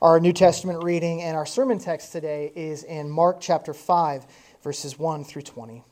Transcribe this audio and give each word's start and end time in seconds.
Our 0.00 0.20
New 0.20 0.32
Testament 0.32 0.84
reading 0.84 1.22
and 1.22 1.36
our 1.36 1.44
sermon 1.44 1.80
text 1.80 2.12
today 2.12 2.52
is 2.54 2.84
in 2.84 3.10
Mark 3.10 3.38
chapter 3.40 3.74
5, 3.74 4.26
verses 4.62 4.96
1 4.96 5.24
through 5.24 5.42
20. 5.42 5.82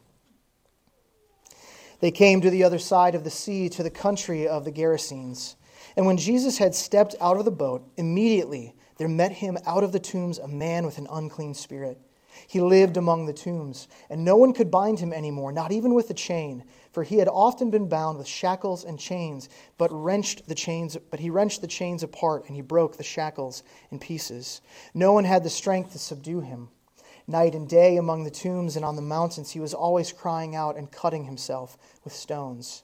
They 1.98 2.12
came 2.12 2.40
to 2.40 2.50
the 2.50 2.62
other 2.62 2.78
side 2.78 3.16
of 3.16 3.24
the 3.24 3.30
sea, 3.30 3.68
to 3.70 3.82
the 3.82 3.90
country 3.90 4.46
of 4.46 4.64
the 4.64 4.70
Gerasenes. 4.70 5.56
And 5.96 6.06
when 6.06 6.18
Jesus 6.18 6.56
had 6.58 6.72
stepped 6.72 7.16
out 7.20 7.36
of 7.36 7.44
the 7.44 7.50
boat, 7.50 7.82
immediately 7.96 8.76
there 8.96 9.08
met 9.08 9.32
him 9.32 9.58
out 9.66 9.82
of 9.82 9.90
the 9.90 9.98
tombs 9.98 10.38
a 10.38 10.46
man 10.46 10.86
with 10.86 10.98
an 10.98 11.08
unclean 11.10 11.54
spirit. 11.54 11.98
He 12.46 12.60
lived 12.60 12.96
among 12.96 13.26
the 13.26 13.32
tombs, 13.32 13.88
and 14.08 14.24
no 14.24 14.36
one 14.36 14.52
could 14.52 14.70
bind 14.70 15.00
him 15.00 15.12
anymore, 15.12 15.50
not 15.50 15.72
even 15.72 15.94
with 15.94 16.10
a 16.10 16.14
chain, 16.14 16.62
for 16.96 17.02
he 17.02 17.18
had 17.18 17.28
often 17.28 17.68
been 17.68 17.90
bound 17.90 18.16
with 18.16 18.26
shackles 18.26 18.82
and 18.82 18.98
chains, 18.98 19.50
but 19.76 19.92
wrenched 19.92 20.48
the 20.48 20.54
chains, 20.54 20.96
but 21.10 21.20
he 21.20 21.28
wrenched 21.28 21.60
the 21.60 21.66
chains 21.66 22.02
apart, 22.02 22.46
and 22.46 22.56
he 22.56 22.62
broke 22.62 22.96
the 22.96 23.04
shackles 23.04 23.62
in 23.90 23.98
pieces. 23.98 24.62
No 24.94 25.12
one 25.12 25.24
had 25.24 25.44
the 25.44 25.50
strength 25.50 25.92
to 25.92 25.98
subdue 25.98 26.40
him. 26.40 26.70
Night 27.26 27.54
and 27.54 27.68
day 27.68 27.98
among 27.98 28.24
the 28.24 28.30
tombs 28.30 28.76
and 28.76 28.84
on 28.86 28.96
the 28.96 29.02
mountains, 29.02 29.50
he 29.50 29.60
was 29.60 29.74
always 29.74 30.10
crying 30.10 30.56
out 30.56 30.78
and 30.78 30.90
cutting 30.90 31.26
himself 31.26 31.76
with 32.02 32.14
stones. 32.14 32.82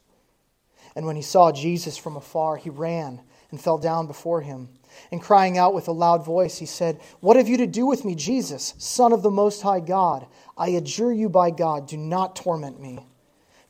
And 0.95 1.07
when 1.07 1.15
he 1.15 1.23
saw 1.23 1.51
Jesus 1.51 1.97
from 1.97 2.15
afar, 2.15 2.57
he 2.57 2.69
ran 2.69 3.19
and 3.49 3.59
fell 3.59 3.79
down 3.79 4.05
before 4.05 4.41
him. 4.41 4.69
And 5.11 5.23
crying 5.23 5.57
out 5.57 5.73
with 5.73 5.87
a 5.87 5.91
loud 5.91 6.23
voice, 6.23 6.59
he 6.59 6.67
said, 6.67 7.01
What 7.19 7.35
have 7.35 7.47
you 7.47 7.57
to 7.57 7.65
do 7.65 7.87
with 7.87 8.05
me, 8.05 8.13
Jesus, 8.13 8.75
Son 8.77 9.11
of 9.11 9.23
the 9.23 9.31
Most 9.31 9.63
High 9.63 9.79
God? 9.79 10.27
I 10.55 10.69
adjure 10.69 11.11
you 11.11 11.29
by 11.29 11.49
God, 11.49 11.87
do 11.87 11.97
not 11.97 12.35
torment 12.35 12.79
me. 12.79 13.07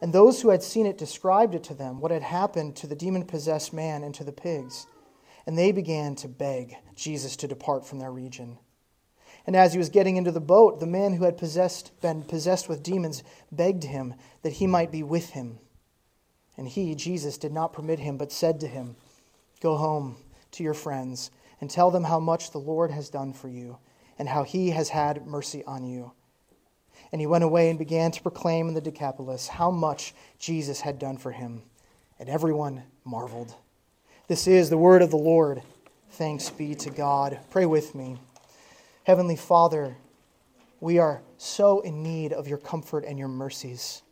And 0.00 0.12
those 0.12 0.40
who 0.40 0.48
had 0.50 0.62
seen 0.62 0.86
it 0.86 0.96
described 0.96 1.54
it 1.54 1.64
to 1.64 1.74
them, 1.74 2.00
what 2.00 2.10
had 2.10 2.22
happened 2.22 2.76
to 2.76 2.86
the 2.86 2.96
demon 2.96 3.24
possessed 3.24 3.72
man 3.72 4.02
and 4.02 4.14
to 4.14 4.24
the 4.24 4.32
pigs. 4.32 4.86
And 5.46 5.58
they 5.58 5.72
began 5.72 6.14
to 6.16 6.28
beg 6.28 6.76
Jesus 6.94 7.36
to 7.36 7.48
depart 7.48 7.86
from 7.86 7.98
their 7.98 8.12
region. 8.12 8.58
And 9.46 9.56
as 9.56 9.72
he 9.72 9.78
was 9.78 9.88
getting 9.88 10.16
into 10.16 10.32
the 10.32 10.40
boat, 10.40 10.80
the 10.80 10.86
man 10.86 11.14
who 11.14 11.24
had 11.24 11.36
possessed, 11.36 11.98
been 12.00 12.22
possessed 12.22 12.68
with 12.68 12.82
demons 12.82 13.22
begged 13.50 13.84
him 13.84 14.14
that 14.42 14.54
he 14.54 14.66
might 14.66 14.92
be 14.92 15.02
with 15.02 15.30
him. 15.30 15.58
And 16.56 16.68
he, 16.68 16.94
Jesus, 16.94 17.38
did 17.38 17.52
not 17.52 17.72
permit 17.72 17.98
him, 17.98 18.16
but 18.16 18.32
said 18.32 18.60
to 18.60 18.66
him, 18.66 18.96
Go 19.60 19.76
home 19.76 20.16
to 20.52 20.62
your 20.62 20.74
friends 20.74 21.30
and 21.60 21.70
tell 21.70 21.90
them 21.90 22.04
how 22.04 22.20
much 22.20 22.50
the 22.50 22.58
Lord 22.58 22.90
has 22.90 23.10
done 23.10 23.32
for 23.32 23.48
you 23.48 23.78
and 24.18 24.28
how 24.28 24.42
he 24.42 24.70
has 24.70 24.90
had 24.90 25.26
mercy 25.26 25.64
on 25.64 25.84
you. 25.84 26.12
And 27.12 27.20
he 27.20 27.26
went 27.26 27.44
away 27.44 27.70
and 27.70 27.78
began 27.78 28.10
to 28.12 28.22
proclaim 28.22 28.68
in 28.68 28.74
the 28.74 28.80
Decapolis 28.80 29.48
how 29.48 29.70
much 29.70 30.14
Jesus 30.38 30.80
had 30.80 30.98
done 30.98 31.16
for 31.16 31.32
him. 31.32 31.62
And 32.18 32.28
everyone 32.28 32.82
marveled. 33.04 33.54
This 34.28 34.46
is 34.46 34.70
the 34.70 34.78
word 34.78 35.02
of 35.02 35.10
the 35.10 35.16
Lord. 35.16 35.62
Thanks 36.12 36.50
be 36.50 36.74
to 36.76 36.90
God. 36.90 37.38
Pray 37.50 37.66
with 37.66 37.94
me. 37.94 38.16
Heavenly 39.04 39.36
Father, 39.36 39.96
we 40.80 40.98
are 40.98 41.20
so 41.36 41.80
in 41.80 42.02
need 42.02 42.32
of 42.32 42.46
your 42.46 42.58
comfort 42.58 43.04
and 43.04 43.18
your 43.18 43.28
mercies. 43.28 44.02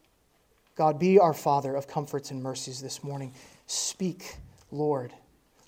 God, 0.74 0.98
be 0.98 1.18
our 1.18 1.34
Father 1.34 1.74
of 1.76 1.86
comforts 1.86 2.30
and 2.30 2.42
mercies 2.42 2.80
this 2.80 3.04
morning. 3.04 3.32
Speak, 3.66 4.36
Lord. 4.70 5.12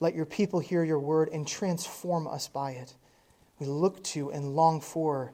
Let 0.01 0.15
your 0.15 0.25
people 0.25 0.61
hear 0.61 0.83
your 0.83 0.99
word 0.99 1.29
and 1.29 1.47
transform 1.47 2.27
us 2.27 2.49
by 2.49 2.73
it. 2.73 2.95
We 3.59 3.67
look 3.67 4.03
to 4.05 4.31
and 4.31 4.57
long 4.57 4.81
for 4.81 5.33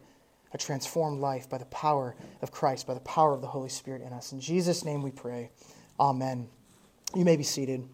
a 0.57 0.59
transformed 0.59 1.21
life 1.21 1.51
by 1.51 1.59
the 1.59 1.67
power 1.67 2.17
of 2.41 2.51
Christ, 2.51 2.87
by 2.87 2.95
the 2.95 3.01
power 3.01 3.35
of 3.35 3.43
the 3.43 3.47
Holy 3.47 3.69
Spirit 3.69 4.01
in 4.01 4.13
us. 4.15 4.33
In 4.33 4.41
Jesus' 4.41 4.87
name 4.87 5.03
we 5.03 5.11
pray. 5.11 5.51
Amen. 6.01 6.49
You 7.15 7.27
may 7.27 7.37
be 7.37 7.43
seated. 7.43 7.87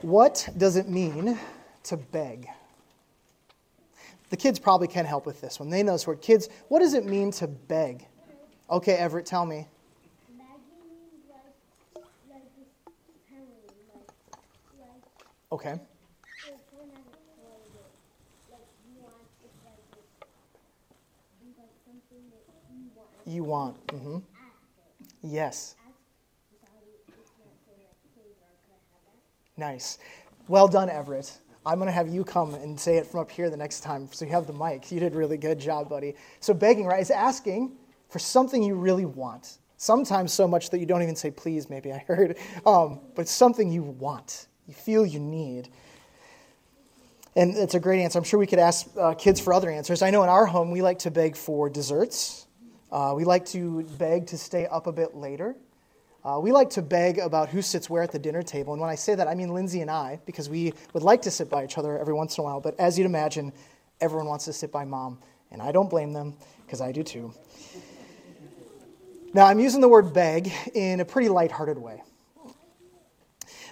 What 0.00 0.48
does 0.56 0.76
it 0.76 0.88
mean 0.88 1.38
to 1.84 1.96
beg? 1.98 2.48
The 4.30 4.36
kids 4.36 4.58
probably 4.58 4.88
can 4.88 5.04
help 5.04 5.26
with 5.26 5.42
this 5.42 5.60
one. 5.60 5.68
They 5.68 5.82
know 5.82 5.92
this 5.92 6.06
word. 6.06 6.22
Kids, 6.22 6.48
what 6.68 6.80
does 6.80 6.94
it 6.94 7.04
mean 7.04 7.30
to 7.32 7.46
beg? 7.46 8.06
Okay, 8.70 8.94
Everett, 8.94 9.26
tell 9.26 9.44
me. 9.44 9.68
Okay. 15.52 15.78
You 23.26 23.44
want. 23.44 23.86
Mm-hmm. 23.88 24.18
Yes. 25.22 25.74
Nice. 29.56 29.98
Well 30.48 30.68
done, 30.68 30.88
Everett. 30.88 31.38
I'm 31.64 31.78
going 31.78 31.86
to 31.88 31.92
have 31.92 32.08
you 32.08 32.22
come 32.22 32.54
and 32.54 32.78
say 32.78 32.96
it 32.96 33.06
from 33.06 33.20
up 33.20 33.30
here 33.30 33.50
the 33.50 33.56
next 33.56 33.80
time 33.80 34.08
so 34.12 34.24
you 34.24 34.30
have 34.30 34.46
the 34.46 34.52
mic. 34.52 34.92
You 34.92 35.00
did 35.00 35.14
a 35.14 35.16
really 35.16 35.36
good 35.36 35.58
job, 35.58 35.88
buddy. 35.88 36.14
So, 36.40 36.54
begging, 36.54 36.86
right, 36.86 37.00
is 37.00 37.10
asking 37.10 37.72
for 38.08 38.20
something 38.20 38.62
you 38.62 38.76
really 38.76 39.04
want. 39.04 39.58
Sometimes 39.76 40.32
so 40.32 40.46
much 40.46 40.70
that 40.70 40.78
you 40.78 40.86
don't 40.86 41.02
even 41.02 41.16
say 41.16 41.30
please, 41.30 41.68
maybe 41.68 41.92
I 41.92 41.98
heard, 41.98 42.38
um, 42.66 43.00
but 43.14 43.28
something 43.28 43.70
you 43.70 43.82
want 43.82 44.46
you 44.66 44.74
feel 44.74 45.06
you 45.06 45.20
need. 45.20 45.68
And 47.34 47.56
it's 47.56 47.74
a 47.74 47.80
great 47.80 48.02
answer. 48.02 48.18
I'm 48.18 48.24
sure 48.24 48.40
we 48.40 48.46
could 48.46 48.58
ask 48.58 48.86
uh, 48.98 49.14
kids 49.14 49.40
for 49.40 49.52
other 49.52 49.70
answers. 49.70 50.02
I 50.02 50.10
know 50.10 50.22
in 50.22 50.28
our 50.28 50.46
home 50.46 50.70
we 50.70 50.82
like 50.82 51.00
to 51.00 51.10
beg 51.10 51.36
for 51.36 51.68
desserts. 51.68 52.45
Uh, 52.96 53.12
we 53.14 53.24
like 53.24 53.44
to 53.44 53.82
beg 53.98 54.26
to 54.26 54.38
stay 54.38 54.66
up 54.68 54.86
a 54.86 54.92
bit 54.92 55.14
later. 55.14 55.54
Uh, 56.24 56.40
we 56.42 56.50
like 56.50 56.70
to 56.70 56.80
beg 56.80 57.18
about 57.18 57.50
who 57.50 57.60
sits 57.60 57.90
where 57.90 58.02
at 58.02 58.10
the 58.10 58.18
dinner 58.18 58.42
table. 58.42 58.72
And 58.72 58.80
when 58.80 58.88
I 58.88 58.94
say 58.94 59.14
that, 59.14 59.28
I 59.28 59.34
mean 59.34 59.50
Lindsay 59.52 59.82
and 59.82 59.90
I, 59.90 60.18
because 60.24 60.48
we 60.48 60.72
would 60.94 61.02
like 61.02 61.20
to 61.22 61.30
sit 61.30 61.50
by 61.50 61.62
each 61.62 61.76
other 61.76 61.98
every 61.98 62.14
once 62.14 62.38
in 62.38 62.40
a 62.40 62.44
while. 62.46 62.58
But 62.58 62.74
as 62.80 62.98
you'd 62.98 63.04
imagine, 63.04 63.52
everyone 64.00 64.26
wants 64.26 64.46
to 64.46 64.52
sit 64.54 64.72
by 64.72 64.86
mom. 64.86 65.18
And 65.50 65.60
I 65.60 65.72
don't 65.72 65.90
blame 65.90 66.14
them, 66.14 66.38
because 66.64 66.80
I 66.80 66.90
do 66.90 67.02
too. 67.02 67.34
Now, 69.34 69.44
I'm 69.44 69.60
using 69.60 69.82
the 69.82 69.90
word 69.90 70.14
beg 70.14 70.50
in 70.72 71.00
a 71.00 71.04
pretty 71.04 71.28
lighthearted 71.28 71.76
way. 71.76 72.02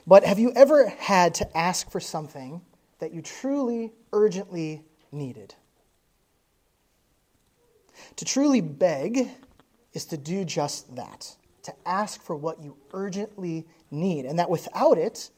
But 0.07 0.25
have 0.25 0.39
you 0.39 0.53
ever 0.55 0.87
had 0.91 1.33
to 1.37 1.57
ask 1.57 1.91
for 1.91 1.99
something 1.99 2.61
that 2.99 3.15
you 3.15 3.23
truly, 3.23 3.95
urgently 4.13 4.83
needed? 5.13 5.55
To 8.17 8.25
truly 8.25 8.61
beg 8.61 9.29
is 9.93 10.05
to 10.07 10.17
do 10.17 10.45
just 10.45 10.95
that, 10.97 11.35
to 11.65 11.73
ask 11.87 12.23
for 12.23 12.37
what 12.37 12.63
you 12.63 12.77
urgently 12.93 13.67
need, 13.91 14.25
and 14.25 14.39
that 14.39 14.51
without 14.51 14.99
it, 14.99 15.31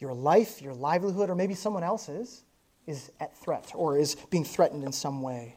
your 0.00 0.12
life, 0.12 0.60
your 0.60 0.74
livelihood, 0.74 1.30
or 1.30 1.34
maybe 1.34 1.54
someone 1.54 1.82
else's 1.82 2.44
is 2.86 3.12
at 3.20 3.36
threat 3.36 3.70
or 3.74 3.98
is 3.98 4.16
being 4.30 4.44
threatened 4.44 4.84
in 4.84 4.92
some 4.92 5.22
way. 5.22 5.56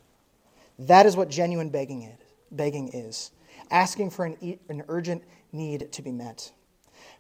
That 0.78 1.06
is 1.06 1.18
what 1.18 1.30
genuine 1.30 1.70
begging 1.70 2.04
is. 2.04 2.20
Begging 2.52 2.90
is 2.90 3.32
asking 3.72 4.10
for 4.12 4.26
an, 4.26 4.60
an 4.70 4.84
urgent 4.88 5.24
need 5.52 5.92
to 5.92 6.02
be 6.02 6.12
met. 6.12 6.52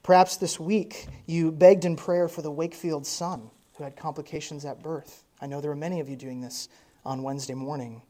Perhaps 0.04 0.38
this 0.38 0.60
week 0.60 1.08
you 1.26 1.52
begged 1.52 1.86
in 1.86 1.96
prayer 1.96 2.28
for 2.28 2.42
the 2.42 2.52
Wakefield 2.52 3.06
son 3.06 3.50
who 3.76 3.84
had 3.84 3.96
complications 3.96 4.66
at 4.66 4.82
birth. 4.82 5.24
I 5.42 5.48
know 5.48 5.62
there 5.62 5.72
are 5.72 5.76
many 5.76 6.00
of 6.00 6.10
you 6.10 6.16
doing 6.16 6.42
this 6.42 6.70
on 7.04 7.24
Wednesday 7.24 7.54
morning. 7.54 8.02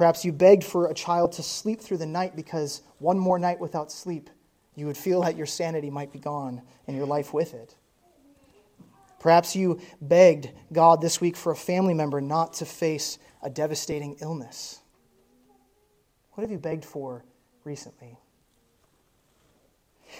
Perhaps 0.00 0.24
you 0.24 0.32
begged 0.32 0.64
for 0.64 0.86
a 0.86 0.94
child 0.94 1.32
to 1.32 1.42
sleep 1.42 1.78
through 1.78 1.98
the 1.98 2.06
night 2.06 2.34
because 2.34 2.80
one 3.00 3.18
more 3.18 3.38
night 3.38 3.60
without 3.60 3.92
sleep, 3.92 4.30
you 4.74 4.86
would 4.86 4.96
feel 4.96 5.20
that 5.20 5.36
your 5.36 5.44
sanity 5.44 5.90
might 5.90 6.10
be 6.10 6.18
gone 6.18 6.62
and 6.86 6.96
your 6.96 7.04
life 7.04 7.34
with 7.34 7.52
it. 7.52 7.74
Perhaps 9.18 9.54
you 9.54 9.78
begged 10.00 10.52
God 10.72 11.02
this 11.02 11.20
week 11.20 11.36
for 11.36 11.52
a 11.52 11.54
family 11.54 11.92
member 11.92 12.22
not 12.22 12.54
to 12.54 12.64
face 12.64 13.18
a 13.42 13.50
devastating 13.50 14.16
illness. 14.22 14.80
What 16.32 16.40
have 16.44 16.50
you 16.50 16.56
begged 16.56 16.86
for 16.86 17.22
recently? 17.64 18.16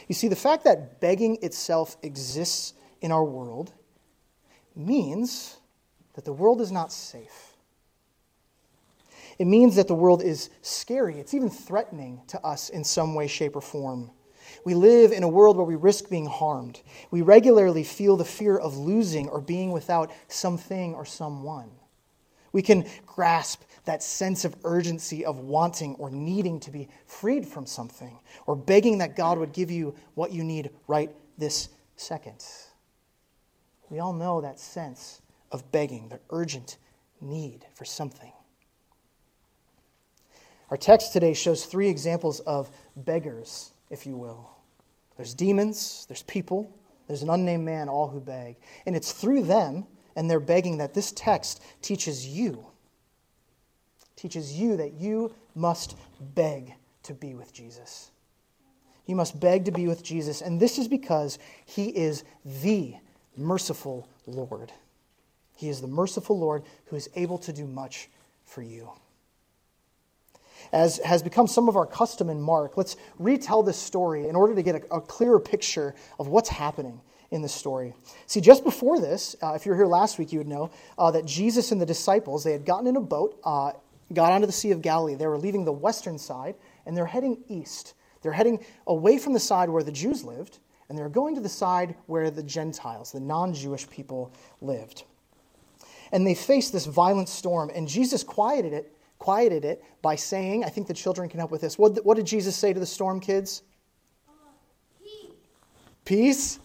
You 0.09 0.15
see, 0.15 0.29
the 0.29 0.37
fact 0.37 0.65
that 0.65 1.01
begging 1.01 1.39
itself 1.41 1.97
exists 2.03 2.75
in 3.01 3.13
our 3.13 3.25
world 3.25 3.73
means 4.77 5.57
that 6.17 6.27
the 6.27 6.35
world 6.35 6.61
is 6.61 6.71
not 6.71 6.93
safe. 6.93 7.50
It 9.41 9.47
means 9.47 9.77
that 9.77 9.89
the 9.89 9.95
world 9.95 10.23
is 10.23 10.51
scary. 10.61 11.19
It's 11.19 11.33
even 11.33 11.49
threatening 11.49 12.21
to 12.27 12.39
us 12.45 12.69
in 12.69 12.85
some 12.85 13.15
way, 13.15 13.27
shape, 13.27 13.57
or 13.57 13.63
form. 13.63 14.11
We 14.67 14.75
live 14.75 15.13
in 15.13 15.23
a 15.23 15.29
world 15.29 15.57
where 15.57 15.65
we 15.65 15.77
risk 15.77 16.11
being 16.11 16.27
harmed. 16.27 16.83
We 17.11 17.23
regularly 17.23 17.83
feel 17.83 18.19
the 18.19 18.25
fear 18.27 18.59
of 18.59 18.77
losing 18.77 19.31
or 19.31 19.41
being 19.41 19.73
without 19.73 20.13
something 20.29 20.95
or 20.95 21.07
someone. 21.07 21.71
We 22.53 22.61
can 22.61 22.85
grasp 23.07 23.63
that 23.87 24.03
sense 24.03 24.45
of 24.45 24.55
urgency 24.63 25.25
of 25.25 25.39
wanting 25.39 25.95
or 25.95 26.11
needing 26.11 26.61
to 26.61 26.71
be 26.71 26.91
freed 27.07 27.49
from 27.49 27.65
something 27.65 28.19
or 28.45 28.55
begging 28.55 28.99
that 28.99 29.17
God 29.17 29.39
would 29.39 29.55
give 29.55 29.71
you 29.71 29.95
what 30.17 30.33
you 30.33 30.45
need 30.45 30.69
right 30.87 31.11
this 31.39 31.71
second. 31.97 32.45
We 33.89 34.01
all 34.01 34.13
know 34.13 34.43
that 34.43 34.61
sense 34.61 35.23
of 35.51 35.73
begging, 35.73 36.11
the 36.11 36.21
urgent 36.29 36.77
need 37.23 37.65
for 37.73 37.87
something. 37.87 38.33
Our 40.71 40.77
text 40.77 41.13
today 41.13 41.35
shows 41.35 41.65
three 41.65 41.89
examples 41.89 42.41
of 42.41 42.71
beggars, 42.97 43.73
if 43.91 44.07
you 44.07 44.17
will. 44.17 44.51
There's 45.17 45.35
demons, 45.35 46.07
there's 46.09 46.23
people, 46.23 46.73
there's 47.09 47.23
an 47.23 47.31
unnamed 47.31 47.65
man, 47.65 47.89
all 47.89 48.09
who 48.09 48.21
beg. 48.21 48.57
And 48.87 48.95
it's 48.95 49.13
through 49.13 49.43
them 49.43 49.87
and 50.17 50.31
their 50.31 50.41
begging 50.41 50.79
that 50.79 50.95
this 50.95 51.13
text 51.13 51.63
teaches 51.83 52.27
you 52.27 52.67
teaches 54.21 54.53
you 54.53 54.77
that 54.77 54.93
you 54.93 55.35
must 55.55 55.97
beg 56.35 56.75
to 57.03 57.15
be 57.15 57.35
with 57.35 57.55
Jesus. 57.55 58.11
You 59.07 59.17
must 59.17 59.41
beg 59.41 59.65
to 59.65 59.71
be 59.71 59.89
with 59.89 60.03
Jesus, 60.03 60.43
and 60.43 60.61
this 60.61 60.79
is 60.79 60.87
because 60.87 61.39
he 61.65 61.89
is 61.89 62.23
the 62.45 62.95
merciful 63.35 64.07
Lord. 64.27 64.73
He 65.57 65.71
is 65.71 65.81
the 65.81 65.87
merciful 65.87 66.39
Lord 66.39 66.65
who 66.87 66.97
is 66.97 67.09
able 67.17 67.39
to 67.39 67.53
do 67.53 67.67
much 67.67 68.11
for 68.45 68.61
you. 68.61 68.91
As 70.73 70.99
has 70.99 71.23
become 71.23 71.47
some 71.47 71.69
of 71.69 71.77
our 71.77 71.87
custom 71.87 72.29
in 72.29 72.41
Mark, 72.41 72.77
let's 72.77 72.97
retell 73.19 73.63
this 73.63 73.77
story 73.77 74.29
in 74.29 74.37
order 74.37 74.55
to 74.55 74.63
get 74.63 74.77
a, 74.77 74.97
a 74.97 75.01
clearer 75.01 75.41
picture 75.41 75.95
of 76.19 76.29
what's 76.29 76.49
happening 76.49 77.01
in 77.31 77.43
the 77.43 77.49
story. 77.49 77.95
See, 78.27 78.41
just 78.41 78.65
before 78.65 79.01
this, 79.01 79.37
uh, 79.43 79.53
if 79.55 79.65
you 79.65 79.71
were 79.71 79.77
here 79.77 79.87
last 79.87 80.19
week, 80.19 80.33
you 80.33 80.39
would 80.39 80.49
know 80.49 80.71
uh, 80.99 81.11
that 81.13 81.25
Jesus 81.25 81.73
and 81.73 81.81
the 81.81 81.87
disciples, 81.87 82.45
they 82.45 82.53
had 82.53 82.65
gotten 82.65 82.87
in 82.87 82.97
a 82.97 83.01
boat 83.01 83.39
uh, 83.45 83.73
got 84.13 84.33
onto 84.33 84.47
the 84.47 84.53
Sea 84.53 84.73
of 84.73 84.83
Galilee. 84.83 85.15
They 85.15 85.27
were 85.27 85.39
leaving 85.39 85.65
the 85.65 85.73
western 85.73 86.19
side 86.19 86.57
and 86.87 86.97
they're 86.97 87.07
heading 87.07 87.39
east. 87.49 87.95
They're 88.23 88.33
heading 88.33 88.65
away 88.87 89.19
from 89.19 89.33
the 89.33 89.41
side 89.41 89.71
where 89.71 89.83
the 89.83 89.93
Jews 89.93 90.25
lived 90.25 90.59
and 90.89 90.99
they're 90.99 91.09
going 91.09 91.37
to 91.37 91.41
the 91.41 91.49
side 91.49 91.95
where 92.07 92.31
the 92.31 92.43
Gentiles, 92.43 93.13
the 93.13 93.21
non 93.21 93.55
Jewish 93.55 93.89
people, 93.89 94.33
lived. 94.61 95.05
And 96.13 96.27
they 96.27 96.35
faced 96.35 96.73
this 96.73 96.87
violent 96.87 97.29
storm, 97.29 97.71
and 97.73 97.87
Jesus 97.87 98.25
quieted 98.25 98.73
it, 98.73 98.93
quieted 99.21 99.65
it 99.65 99.85
by 100.03 100.17
saying, 100.17 100.65
I 100.65 100.69
think 100.69 100.89
the 100.89 100.95
children 100.95 101.29
can 101.29 101.39
help 101.39 101.53
with 101.53 101.61
this. 101.61 101.79
What, 101.79 102.05
what 102.05 102.17
did 102.17 102.27
Jesus 102.27 102.57
say 102.57 102.73
to 102.73 102.81
the 102.81 102.87
storm, 102.87 103.21
kids? 103.21 103.63
Uh, 104.29 104.33
peace. 105.05 105.29
Peace? 106.05 106.59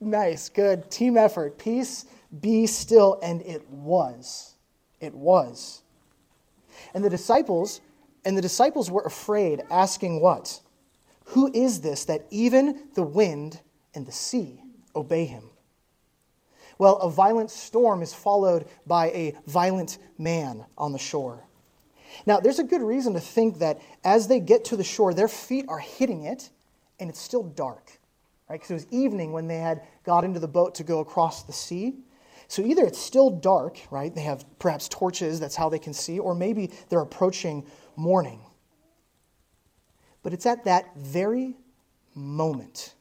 Nice, 0.00 0.50
good. 0.50 0.90
Team 0.90 1.16
effort. 1.16 1.56
Peace, 1.56 2.04
be 2.40 2.66
still. 2.66 3.18
And 3.22 3.40
it 3.42 3.66
was. 3.70 4.56
It 5.00 5.14
was. 5.14 5.82
And 6.92 7.02
the 7.02 7.10
disciples, 7.10 7.80
and 8.24 8.36
the 8.36 8.42
disciples 8.42 8.90
were 8.90 9.02
afraid, 9.02 9.62
asking 9.70 10.20
what? 10.20 10.60
Who 11.26 11.50
is 11.54 11.80
this 11.80 12.04
that 12.06 12.26
even 12.30 12.88
the 12.94 13.02
wind 13.02 13.60
and 13.94 14.06
the 14.06 14.12
sea 14.12 14.60
obey 14.94 15.24
him? 15.24 15.44
Well, 16.78 16.96
a 16.98 17.10
violent 17.10 17.50
storm 17.50 18.02
is 18.02 18.12
followed 18.12 18.66
by 18.86 19.06
a 19.06 19.34
violent 19.46 19.98
man 20.18 20.64
on 20.76 20.92
the 20.92 20.98
shore. 20.98 21.44
Now, 22.24 22.40
there's 22.40 22.58
a 22.58 22.64
good 22.64 22.82
reason 22.82 23.14
to 23.14 23.20
think 23.20 23.58
that 23.58 23.80
as 24.04 24.28
they 24.28 24.40
get 24.40 24.64
to 24.66 24.76
the 24.76 24.84
shore, 24.84 25.12
their 25.12 25.28
feet 25.28 25.66
are 25.68 25.78
hitting 25.78 26.22
it, 26.22 26.50
and 26.98 27.10
it's 27.10 27.20
still 27.20 27.42
dark, 27.42 27.98
right? 28.48 28.56
Because 28.56 28.70
it 28.70 28.74
was 28.74 28.86
evening 28.90 29.32
when 29.32 29.46
they 29.46 29.58
had 29.58 29.82
got 30.04 30.24
into 30.24 30.40
the 30.40 30.48
boat 30.48 30.74
to 30.76 30.84
go 30.84 31.00
across 31.00 31.42
the 31.42 31.52
sea. 31.52 31.96
So 32.48 32.62
either 32.62 32.84
it's 32.84 32.98
still 32.98 33.30
dark, 33.30 33.78
right? 33.90 34.14
They 34.14 34.22
have 34.22 34.44
perhaps 34.58 34.88
torches, 34.88 35.40
that's 35.40 35.56
how 35.56 35.68
they 35.68 35.78
can 35.78 35.92
see, 35.92 36.18
or 36.18 36.34
maybe 36.34 36.70
they're 36.88 37.00
approaching 37.00 37.66
morning. 37.96 38.40
But 40.22 40.32
it's 40.32 40.46
at 40.46 40.64
that 40.64 40.96
very 40.96 41.56
moment 42.14 42.94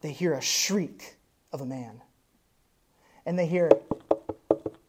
they 0.00 0.12
hear 0.12 0.34
a 0.34 0.42
shriek 0.42 1.16
of 1.52 1.60
a 1.60 1.66
man. 1.66 2.02
And 3.26 3.38
they 3.38 3.46
hear 3.46 3.70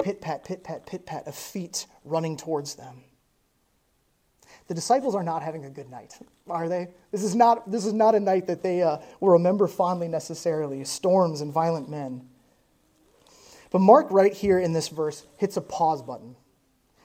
pit 0.03 0.21
pat, 0.21 0.43
pit 0.43 0.63
pat, 0.63 0.85
pit 0.85 1.05
pat 1.05 1.27
of 1.27 1.35
feet 1.35 1.87
running 2.03 2.37
towards 2.37 2.75
them. 2.75 3.03
The 4.67 4.73
disciples 4.73 5.15
are 5.15 5.23
not 5.23 5.43
having 5.43 5.65
a 5.65 5.69
good 5.69 5.89
night, 5.89 6.17
are 6.49 6.67
they? 6.67 6.89
This 7.11 7.23
is 7.23 7.35
not, 7.35 7.69
this 7.69 7.85
is 7.85 7.93
not 7.93 8.15
a 8.15 8.19
night 8.19 8.47
that 8.47 8.63
they 8.63 8.81
uh, 8.81 8.97
will 9.19 9.29
remember 9.29 9.67
fondly 9.67 10.07
necessarily 10.07 10.83
storms 10.85 11.41
and 11.41 11.53
violent 11.53 11.89
men. 11.89 12.27
But 13.71 13.79
Mark, 13.79 14.07
right 14.09 14.33
here 14.33 14.59
in 14.59 14.73
this 14.73 14.87
verse, 14.87 15.25
hits 15.37 15.57
a 15.57 15.61
pause 15.61 16.01
button. 16.01 16.35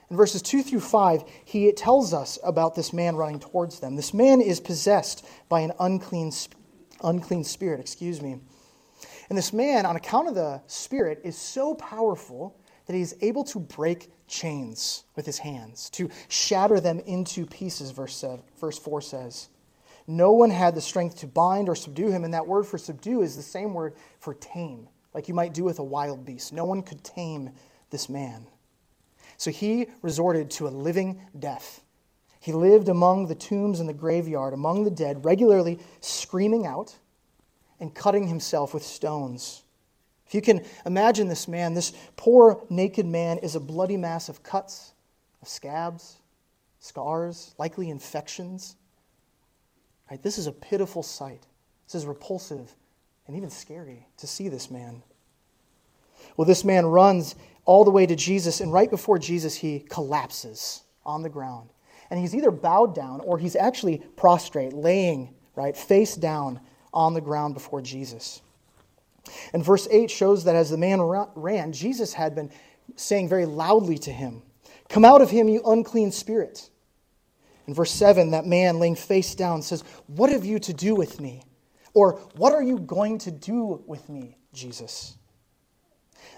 In 0.09 0.17
verses 0.17 0.41
2 0.41 0.63
through 0.63 0.81
5, 0.81 1.23
he 1.45 1.71
tells 1.71 2.13
us 2.13 2.37
about 2.43 2.75
this 2.75 2.93
man 2.93 3.15
running 3.15 3.39
towards 3.39 3.79
them. 3.79 3.95
This 3.95 4.13
man 4.13 4.41
is 4.41 4.59
possessed 4.59 5.25
by 5.47 5.61
an 5.61 5.71
unclean, 5.79 6.31
unclean 7.03 7.43
spirit, 7.43 7.79
excuse 7.79 8.21
me. 8.21 8.39
And 9.31 9.37
this 9.37 9.53
man, 9.53 9.85
on 9.85 9.95
account 9.95 10.27
of 10.27 10.35
the 10.35 10.61
spirit, 10.67 11.21
is 11.23 11.37
so 11.37 11.73
powerful 11.75 12.53
that 12.85 12.97
he 12.97 13.01
is 13.01 13.15
able 13.21 13.45
to 13.45 13.61
break 13.61 14.11
chains 14.27 15.05
with 15.15 15.25
his 15.25 15.37
hands, 15.37 15.89
to 15.91 16.09
shatter 16.27 16.81
them 16.81 16.99
into 17.05 17.45
pieces, 17.45 17.91
verse, 17.91 18.25
verse 18.59 18.77
4 18.77 18.99
says. 18.99 19.47
No 20.05 20.33
one 20.33 20.49
had 20.49 20.75
the 20.75 20.81
strength 20.81 21.19
to 21.19 21.27
bind 21.27 21.69
or 21.69 21.75
subdue 21.75 22.11
him, 22.11 22.25
and 22.25 22.33
that 22.33 22.45
word 22.45 22.65
for 22.65 22.77
subdue 22.77 23.21
is 23.21 23.37
the 23.37 23.41
same 23.41 23.73
word 23.73 23.95
for 24.19 24.33
tame 24.33 24.89
like 25.13 25.29
you 25.29 25.33
might 25.33 25.53
do 25.53 25.63
with 25.63 25.79
a 25.79 25.83
wild 25.83 26.25
beast. 26.25 26.51
No 26.51 26.65
one 26.65 26.81
could 26.81 27.01
tame 27.01 27.51
this 27.89 28.09
man. 28.09 28.45
So 29.37 29.49
he 29.49 29.87
resorted 30.01 30.51
to 30.51 30.67
a 30.67 30.75
living 30.75 31.21
death. 31.39 31.79
He 32.41 32.51
lived 32.51 32.89
among 32.89 33.27
the 33.27 33.35
tombs 33.35 33.79
in 33.79 33.87
the 33.87 33.93
graveyard, 33.93 34.53
among 34.53 34.83
the 34.83 34.91
dead, 34.91 35.23
regularly 35.23 35.79
screaming 36.01 36.67
out 36.67 36.97
and 37.81 37.93
cutting 37.93 38.27
himself 38.27 38.73
with 38.73 38.83
stones. 38.83 39.63
If 40.25 40.33
you 40.33 40.41
can 40.41 40.63
imagine 40.85 41.27
this 41.27 41.49
man, 41.49 41.73
this 41.73 41.91
poor 42.15 42.63
naked 42.69 43.05
man 43.05 43.39
is 43.39 43.55
a 43.55 43.59
bloody 43.59 43.97
mass 43.97 44.29
of 44.29 44.43
cuts, 44.43 44.93
of 45.41 45.49
scabs, 45.49 46.19
scars, 46.79 47.53
likely 47.57 47.89
infections. 47.89 48.77
Right? 50.09 50.23
This 50.23 50.37
is 50.37 50.47
a 50.47 50.53
pitiful 50.53 51.03
sight. 51.03 51.45
This 51.85 51.95
is 51.95 52.05
repulsive 52.05 52.73
and 53.27 53.35
even 53.35 53.49
scary 53.49 54.07
to 54.17 54.27
see 54.27 54.47
this 54.47 54.71
man. 54.71 55.03
Well, 56.37 56.45
this 56.45 56.63
man 56.63 56.85
runs 56.85 57.35
all 57.65 57.83
the 57.83 57.91
way 57.91 58.05
to 58.05 58.15
Jesus, 58.15 58.61
and 58.61 58.71
right 58.71 58.89
before 58.89 59.19
Jesus, 59.19 59.55
he 59.55 59.79
collapses 59.89 60.83
on 61.05 61.23
the 61.23 61.29
ground. 61.29 61.69
And 62.09 62.19
he's 62.19 62.35
either 62.35 62.51
bowed 62.51 62.95
down 62.95 63.21
or 63.21 63.37
he's 63.37 63.55
actually 63.55 64.01
prostrate, 64.15 64.73
laying, 64.73 65.33
right, 65.55 65.75
face 65.75 66.15
down 66.15 66.59
on 66.93 67.13
the 67.13 67.21
ground 67.21 67.53
before 67.53 67.81
Jesus. 67.81 68.41
And 69.53 69.63
verse 69.63 69.87
8 69.89 70.09
shows 70.09 70.43
that 70.45 70.55
as 70.55 70.69
the 70.69 70.77
man 70.77 71.01
ran, 71.01 71.71
Jesus 71.73 72.13
had 72.13 72.35
been 72.35 72.51
saying 72.95 73.29
very 73.29 73.45
loudly 73.45 73.97
to 73.99 74.11
him, 74.11 74.41
Come 74.89 75.05
out 75.05 75.21
of 75.21 75.29
him, 75.29 75.47
you 75.47 75.61
unclean 75.65 76.11
spirit. 76.11 76.69
In 77.67 77.73
verse 77.73 77.91
7, 77.91 78.31
that 78.31 78.45
man 78.45 78.79
laying 78.79 78.95
face 78.95 79.35
down 79.35 79.61
says, 79.61 79.83
What 80.07 80.31
have 80.31 80.43
you 80.43 80.59
to 80.59 80.73
do 80.73 80.95
with 80.95 81.21
me? 81.21 81.43
Or, 81.93 82.13
What 82.35 82.53
are 82.53 82.63
you 82.63 82.79
going 82.79 83.19
to 83.19 83.31
do 83.31 83.83
with 83.85 84.09
me, 84.09 84.37
Jesus? 84.53 85.15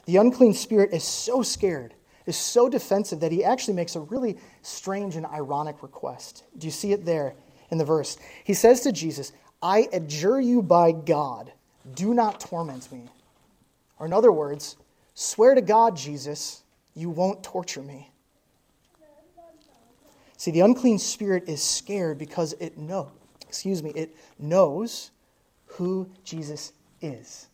The 0.05 0.17
unclean 0.17 0.53
spirit 0.53 0.91
is 0.93 1.03
so 1.03 1.41
scared, 1.41 1.93
is 2.25 2.37
so 2.37 2.69
defensive 2.69 3.21
that 3.21 3.31
he 3.31 3.43
actually 3.43 3.75
makes 3.75 3.95
a 3.95 4.01
really 4.01 4.37
strange 4.61 5.15
and 5.15 5.25
ironic 5.25 5.81
request. 5.81 6.43
Do 6.57 6.67
you 6.67 6.71
see 6.71 6.91
it 6.91 7.05
there 7.05 7.35
in 7.71 7.77
the 7.77 7.85
verse? 7.85 8.17
He 8.43 8.53
says 8.53 8.81
to 8.81 8.91
Jesus, 8.91 9.31
I 9.63 9.87
adjure 9.93 10.41
you 10.41 10.61
by 10.61 10.91
God, 10.91 11.53
do 11.95 12.13
not 12.13 12.41
torment 12.41 12.91
me. 12.91 13.05
Or, 13.97 14.05
in 14.05 14.11
other 14.11 14.31
words, 14.31 14.75
swear 15.13 15.55
to 15.55 15.61
God, 15.61 15.95
Jesus, 15.95 16.63
you 16.93 17.09
won't 17.09 17.41
torture 17.41 17.81
me. 17.81 18.11
See, 20.35 20.51
the 20.51 20.59
unclean 20.59 20.99
spirit 20.99 21.47
is 21.47 21.63
scared 21.63 22.17
because 22.17 22.51
it 22.59 22.77
know, 22.77 23.09
excuse 23.47 23.81
me, 23.81 23.91
it 23.91 24.13
knows 24.37 25.11
who 25.65 26.09
Jesus 26.25 26.73
is. 26.99 27.47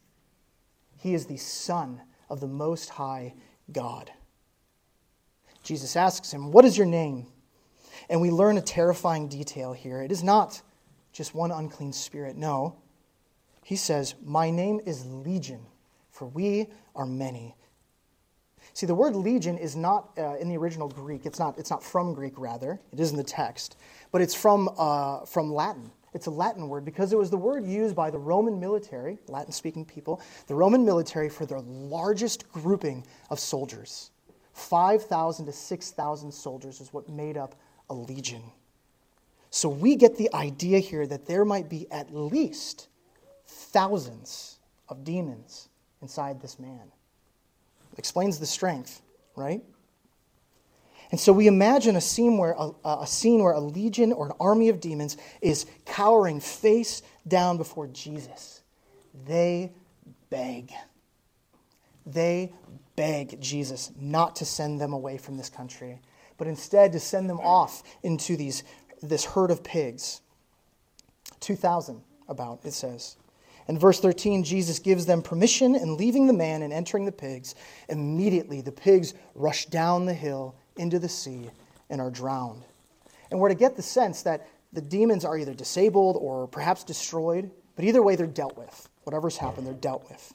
He 0.97 1.13
is 1.13 1.27
the 1.27 1.37
Son 1.37 2.01
of 2.27 2.39
the 2.39 2.47
Most 2.47 2.89
High 2.89 3.35
God. 3.71 4.11
Jesus 5.61 5.95
asks 5.95 6.33
him, 6.33 6.51
What 6.51 6.65
is 6.65 6.75
your 6.75 6.87
name? 6.87 7.27
And 8.09 8.19
we 8.19 8.31
learn 8.31 8.57
a 8.57 8.61
terrifying 8.61 9.27
detail 9.27 9.71
here. 9.71 10.01
It 10.01 10.11
is 10.11 10.23
not 10.23 10.63
just 11.11 11.35
one 11.35 11.51
unclean 11.51 11.93
spirit. 11.93 12.35
No. 12.35 12.75
He 13.63 13.75
says, 13.75 14.15
My 14.25 14.49
name 14.49 14.79
is 14.85 15.05
Legion, 15.05 15.65
for 16.11 16.25
we 16.25 16.67
are 16.95 17.05
many. 17.05 17.55
See, 18.73 18.85
the 18.85 18.95
word 18.95 19.15
legion 19.15 19.57
is 19.57 19.75
not 19.75 20.11
uh, 20.17 20.35
in 20.35 20.47
the 20.49 20.57
original 20.57 20.87
Greek. 20.87 21.25
It's 21.25 21.39
not, 21.39 21.57
it's 21.57 21.69
not 21.69 21.83
from 21.83 22.13
Greek, 22.13 22.33
rather. 22.37 22.79
It 22.91 22.99
is 22.99 23.11
in 23.11 23.17
the 23.17 23.23
text. 23.23 23.77
But 24.11 24.21
it's 24.21 24.35
from, 24.35 24.69
uh, 24.77 25.25
from 25.25 25.53
Latin. 25.53 25.91
It's 26.13 26.25
a 26.25 26.31
Latin 26.31 26.67
word 26.69 26.85
because 26.85 27.13
it 27.13 27.17
was 27.17 27.29
the 27.29 27.37
word 27.37 27.65
used 27.65 27.95
by 27.95 28.09
the 28.09 28.17
Roman 28.17 28.59
military, 28.59 29.19
Latin 29.27 29.51
speaking 29.51 29.85
people, 29.85 30.21
the 30.47 30.55
Roman 30.55 30.83
military 30.83 31.29
for 31.29 31.45
their 31.45 31.61
largest 31.61 32.51
grouping 32.51 33.05
of 33.29 33.39
soldiers. 33.39 34.11
5,000 34.53 35.45
to 35.45 35.51
6,000 35.51 36.31
soldiers 36.31 36.81
is 36.81 36.91
what 36.91 37.07
made 37.07 37.37
up 37.37 37.55
a 37.89 37.93
legion. 37.93 38.41
So 39.49 39.69
we 39.69 39.95
get 39.95 40.17
the 40.17 40.33
idea 40.33 40.79
here 40.79 41.07
that 41.07 41.25
there 41.25 41.45
might 41.45 41.69
be 41.69 41.91
at 41.91 42.13
least 42.13 42.87
thousands 43.47 44.57
of 44.87 45.03
demons 45.03 45.69
inside 46.01 46.41
this 46.41 46.59
man. 46.59 46.91
Explains 47.97 48.39
the 48.39 48.45
strength, 48.45 49.01
right? 49.35 49.61
And 51.11 51.19
so 51.19 51.33
we 51.33 51.47
imagine 51.47 51.95
a 51.95 52.01
scene 52.01 52.37
where 52.37 52.55
a, 52.57 52.71
a, 52.85 53.07
scene 53.07 53.41
where 53.41 53.53
a 53.53 53.59
legion 53.59 54.13
or 54.13 54.27
an 54.27 54.33
army 54.39 54.69
of 54.69 54.79
demons 54.79 55.17
is 55.41 55.65
cowering 55.85 56.39
face 56.39 57.01
down 57.27 57.57
before 57.57 57.87
Jesus. 57.87 58.61
They 59.25 59.71
beg. 60.29 60.71
They 62.05 62.53
beg 62.95 63.41
Jesus 63.41 63.91
not 63.99 64.35
to 64.37 64.45
send 64.45 64.79
them 64.79 64.93
away 64.93 65.17
from 65.17 65.37
this 65.37 65.49
country, 65.49 65.99
but 66.37 66.47
instead 66.47 66.91
to 66.91 66.99
send 66.99 67.29
them 67.29 67.39
off 67.39 67.81
into 68.03 68.37
these, 68.37 68.63
this 69.01 69.25
herd 69.25 69.51
of 69.51 69.63
pigs. 69.63 70.21
2,000 71.39 72.01
about, 72.27 72.59
it 72.63 72.73
says. 72.73 73.15
In 73.67 73.77
verse 73.77 73.99
13, 73.99 74.43
Jesus 74.43 74.79
gives 74.79 75.05
them 75.05 75.21
permission, 75.21 75.75
and 75.75 75.97
leaving 75.97 76.25
the 76.25 76.33
man 76.33 76.63
and 76.63 76.73
entering 76.73 77.05
the 77.05 77.11
pigs, 77.11 77.53
immediately 77.87 78.61
the 78.61 78.71
pigs 78.71 79.13
rush 79.35 79.67
down 79.67 80.05
the 80.05 80.13
hill 80.13 80.55
into 80.77 80.97
the 80.97 81.09
sea 81.09 81.49
and 81.89 82.01
are 82.01 82.09
drowned. 82.09 82.63
And 83.29 83.39
we're 83.39 83.49
to 83.49 83.55
get 83.55 83.75
the 83.75 83.81
sense 83.83 84.23
that 84.23 84.47
the 84.73 84.81
demons 84.81 85.23
are 85.23 85.37
either 85.37 85.53
disabled 85.53 86.17
or 86.19 86.47
perhaps 86.47 86.83
destroyed, 86.83 87.51
but 87.75 87.85
either 87.85 88.01
way, 88.01 88.15
they're 88.15 88.27
dealt 88.27 88.57
with. 88.57 88.89
Whatever's 89.03 89.37
happened, 89.37 89.67
they're 89.67 89.73
dealt 89.73 90.07
with. 90.09 90.33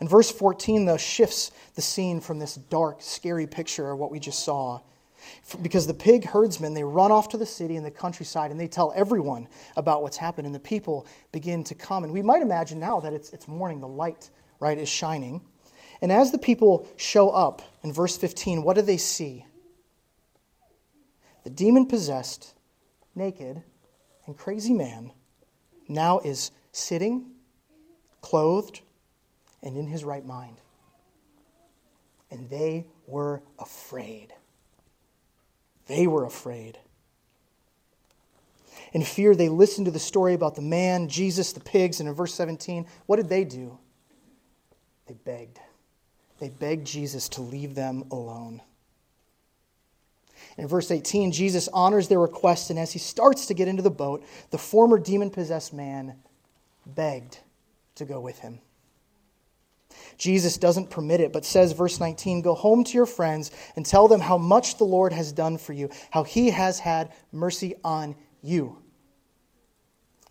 And 0.00 0.10
verse 0.10 0.30
14, 0.30 0.84
though, 0.84 0.96
shifts 0.96 1.52
the 1.76 1.82
scene 1.82 2.20
from 2.20 2.38
this 2.38 2.56
dark, 2.56 3.00
scary 3.00 3.46
picture 3.46 3.90
of 3.90 3.98
what 3.98 4.10
we 4.10 4.18
just 4.18 4.44
saw. 4.44 4.80
Because 5.62 5.86
the 5.86 5.94
pig 5.94 6.24
herdsmen, 6.24 6.74
they 6.74 6.84
run 6.84 7.12
off 7.12 7.28
to 7.30 7.36
the 7.36 7.46
city 7.46 7.76
and 7.76 7.84
the 7.84 7.90
countryside 7.90 8.50
and 8.50 8.58
they 8.58 8.68
tell 8.68 8.92
everyone 8.94 9.48
about 9.76 10.02
what's 10.02 10.16
happened, 10.16 10.46
and 10.46 10.54
the 10.54 10.60
people 10.60 11.06
begin 11.32 11.64
to 11.64 11.74
come. 11.74 12.04
And 12.04 12.12
we 12.12 12.22
might 12.22 12.42
imagine 12.42 12.78
now 12.78 13.00
that 13.00 13.12
it's, 13.12 13.32
it's 13.32 13.48
morning, 13.48 13.80
the 13.80 13.88
light, 13.88 14.30
right, 14.60 14.78
is 14.78 14.88
shining. 14.88 15.40
And 16.02 16.12
as 16.12 16.32
the 16.32 16.38
people 16.38 16.88
show 16.96 17.30
up 17.30 17.62
in 17.82 17.92
verse 17.92 18.16
15, 18.16 18.62
what 18.62 18.76
do 18.76 18.82
they 18.82 18.96
see? 18.96 19.46
The 21.44 21.50
demon 21.50 21.86
possessed, 21.86 22.54
naked, 23.14 23.62
and 24.26 24.36
crazy 24.36 24.72
man 24.72 25.12
now 25.88 26.18
is 26.20 26.50
sitting, 26.72 27.26
clothed, 28.22 28.80
and 29.62 29.76
in 29.76 29.86
his 29.86 30.04
right 30.04 30.24
mind. 30.24 30.56
And 32.30 32.48
they 32.48 32.86
were 33.06 33.42
afraid. 33.58 34.32
They 35.86 36.06
were 36.06 36.24
afraid. 36.24 36.78
In 38.92 39.02
fear, 39.02 39.34
they 39.34 39.48
listened 39.48 39.86
to 39.86 39.90
the 39.90 39.98
story 39.98 40.34
about 40.34 40.54
the 40.54 40.62
man, 40.62 41.08
Jesus, 41.08 41.52
the 41.52 41.60
pigs, 41.60 42.00
and 42.00 42.08
in 42.08 42.14
verse 42.14 42.32
17, 42.34 42.86
what 43.06 43.16
did 43.16 43.28
they 43.28 43.44
do? 43.44 43.78
They 45.06 45.14
begged. 45.14 45.58
They 46.38 46.48
begged 46.48 46.86
Jesus 46.86 47.28
to 47.30 47.42
leave 47.42 47.74
them 47.74 48.04
alone. 48.10 48.62
In 50.56 50.68
verse 50.68 50.90
18, 50.90 51.32
Jesus 51.32 51.68
honors 51.72 52.08
their 52.08 52.20
request, 52.20 52.70
and 52.70 52.78
as 52.78 52.92
he 52.92 52.98
starts 52.98 53.46
to 53.46 53.54
get 53.54 53.66
into 53.66 53.82
the 53.82 53.90
boat, 53.90 54.24
the 54.50 54.58
former 54.58 54.98
demon 54.98 55.30
possessed 55.30 55.72
man 55.72 56.14
begged 56.86 57.40
to 57.96 58.04
go 58.04 58.20
with 58.20 58.38
him. 58.38 58.60
Jesus 60.16 60.58
doesn't 60.58 60.90
permit 60.90 61.20
it, 61.20 61.32
but 61.32 61.44
says, 61.44 61.72
verse 61.72 62.00
19, 62.00 62.42
Go 62.42 62.54
home 62.54 62.84
to 62.84 62.92
your 62.92 63.06
friends 63.06 63.50
and 63.76 63.84
tell 63.84 64.08
them 64.08 64.20
how 64.20 64.38
much 64.38 64.78
the 64.78 64.84
Lord 64.84 65.12
has 65.12 65.32
done 65.32 65.58
for 65.58 65.72
you, 65.72 65.90
how 66.10 66.24
he 66.24 66.50
has 66.50 66.78
had 66.78 67.12
mercy 67.32 67.74
on 67.84 68.14
you. 68.42 68.78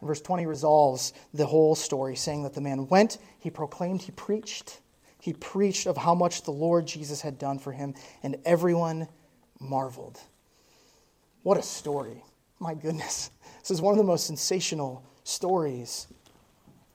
Verse 0.02 0.22
20 0.22 0.46
resolves 0.46 1.14
the 1.34 1.46
whole 1.46 1.76
story, 1.76 2.16
saying 2.16 2.44
that 2.44 2.54
the 2.54 2.62
man 2.62 2.88
went, 2.88 3.18
he 3.40 3.50
proclaimed, 3.50 4.02
he 4.02 4.12
preached. 4.12 4.82
He 5.22 5.34
preached 5.34 5.88
of 5.88 5.96
how 5.96 6.14
much 6.14 6.44
the 6.44 6.52
Lord 6.52 6.86
Jesus 6.86 7.22
had 7.22 7.38
done 7.38 7.58
for 7.58 7.72
him, 7.72 7.94
and 8.24 8.36
everyone 8.44 9.08
marveled. 9.60 10.20
What 11.44 11.58
a 11.58 11.62
story. 11.62 12.24
My 12.60 12.74
goodness. 12.74 13.32
This 13.62 13.72
is 13.72 13.82
one 13.82 13.94
of 13.94 13.98
the 13.98 14.04
most 14.04 14.28
sensational 14.28 15.06
stories 15.24 16.08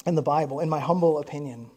in 0.04 0.14
the 0.14 0.22
Bible, 0.22 0.60
in 0.60 0.68
my 0.68 0.78
humble 0.78 1.18
opinion. 1.18 1.70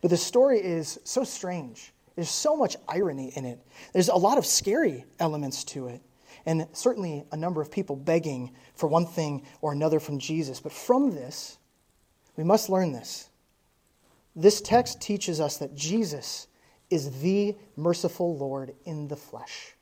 But 0.00 0.10
the 0.10 0.16
story 0.16 0.58
is 0.58 0.98
so 1.04 1.24
strange. 1.24 1.92
There's 2.14 2.30
so 2.30 2.56
much 2.56 2.76
irony 2.88 3.32
in 3.36 3.44
it. 3.44 3.58
There's 3.92 4.08
a 4.08 4.16
lot 4.16 4.38
of 4.38 4.46
scary 4.46 5.04
elements 5.18 5.64
to 5.64 5.88
it. 5.88 6.02
And 6.44 6.66
certainly 6.72 7.24
a 7.32 7.36
number 7.36 7.60
of 7.60 7.70
people 7.70 7.96
begging 7.96 8.52
for 8.74 8.88
one 8.88 9.06
thing 9.06 9.46
or 9.60 9.72
another 9.72 10.00
from 10.00 10.18
Jesus. 10.18 10.60
But 10.60 10.72
from 10.72 11.10
this, 11.10 11.58
we 12.36 12.44
must 12.44 12.68
learn 12.68 12.92
this 12.92 13.28
this 14.34 14.60
text 14.60 15.00
teaches 15.00 15.40
us 15.40 15.58
that 15.58 15.74
Jesus 15.74 16.48
is 16.90 17.20
the 17.20 17.56
merciful 17.76 18.36
Lord 18.36 18.74
in 18.84 19.08
the 19.08 19.16
flesh. 19.16 19.74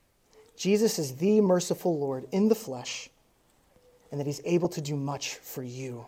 Jesus 0.56 0.98
is 0.98 1.16
the 1.16 1.40
merciful 1.40 1.98
Lord 1.98 2.26
in 2.32 2.48
the 2.48 2.54
flesh, 2.54 3.08
and 4.10 4.20
that 4.20 4.26
he's 4.26 4.40
able 4.44 4.68
to 4.70 4.80
do 4.80 4.96
much 4.96 5.36
for 5.36 5.62
you. 5.62 6.06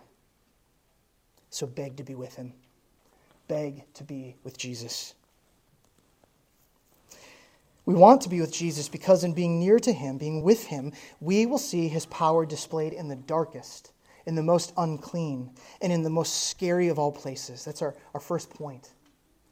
So 1.51 1.67
beg 1.67 1.97
to 1.97 2.03
be 2.03 2.15
with 2.15 2.35
him. 2.35 2.53
Beg 3.49 3.85
to 3.95 4.05
be 4.05 4.37
with 4.45 4.57
Jesus. 4.57 5.15
We 7.85 7.95
want 7.95 8.21
to 8.23 8.29
be 8.29 8.41
with 8.41 8.53
Jesus 8.53 8.89
because, 8.89 9.25
in 9.25 9.33
being 9.33 9.59
near 9.59 9.79
to 9.81 9.93
him, 9.93 10.17
being 10.17 10.43
with 10.43 10.67
him, 10.67 10.93
we 11.21 11.47
will 11.47 11.59
see 11.59 11.89
his 11.89 12.07
power 12.07 12.47
displayed 12.47 12.93
in 12.93 13.09
the 13.09 13.17
darkest 13.17 13.93
in 14.27 14.35
the 14.35 14.43
most 14.43 14.73
unclean, 14.77 15.51
and 15.81 15.93
in 15.93 16.03
the 16.03 16.11
most 16.11 16.49
scary 16.49 16.89
of 16.89 16.99
all 16.99 17.13
places. 17.13 17.65
That's 17.65 17.83
our, 17.83 17.95
our 18.15 18.21
first 18.21 18.51
point. 18.51 18.91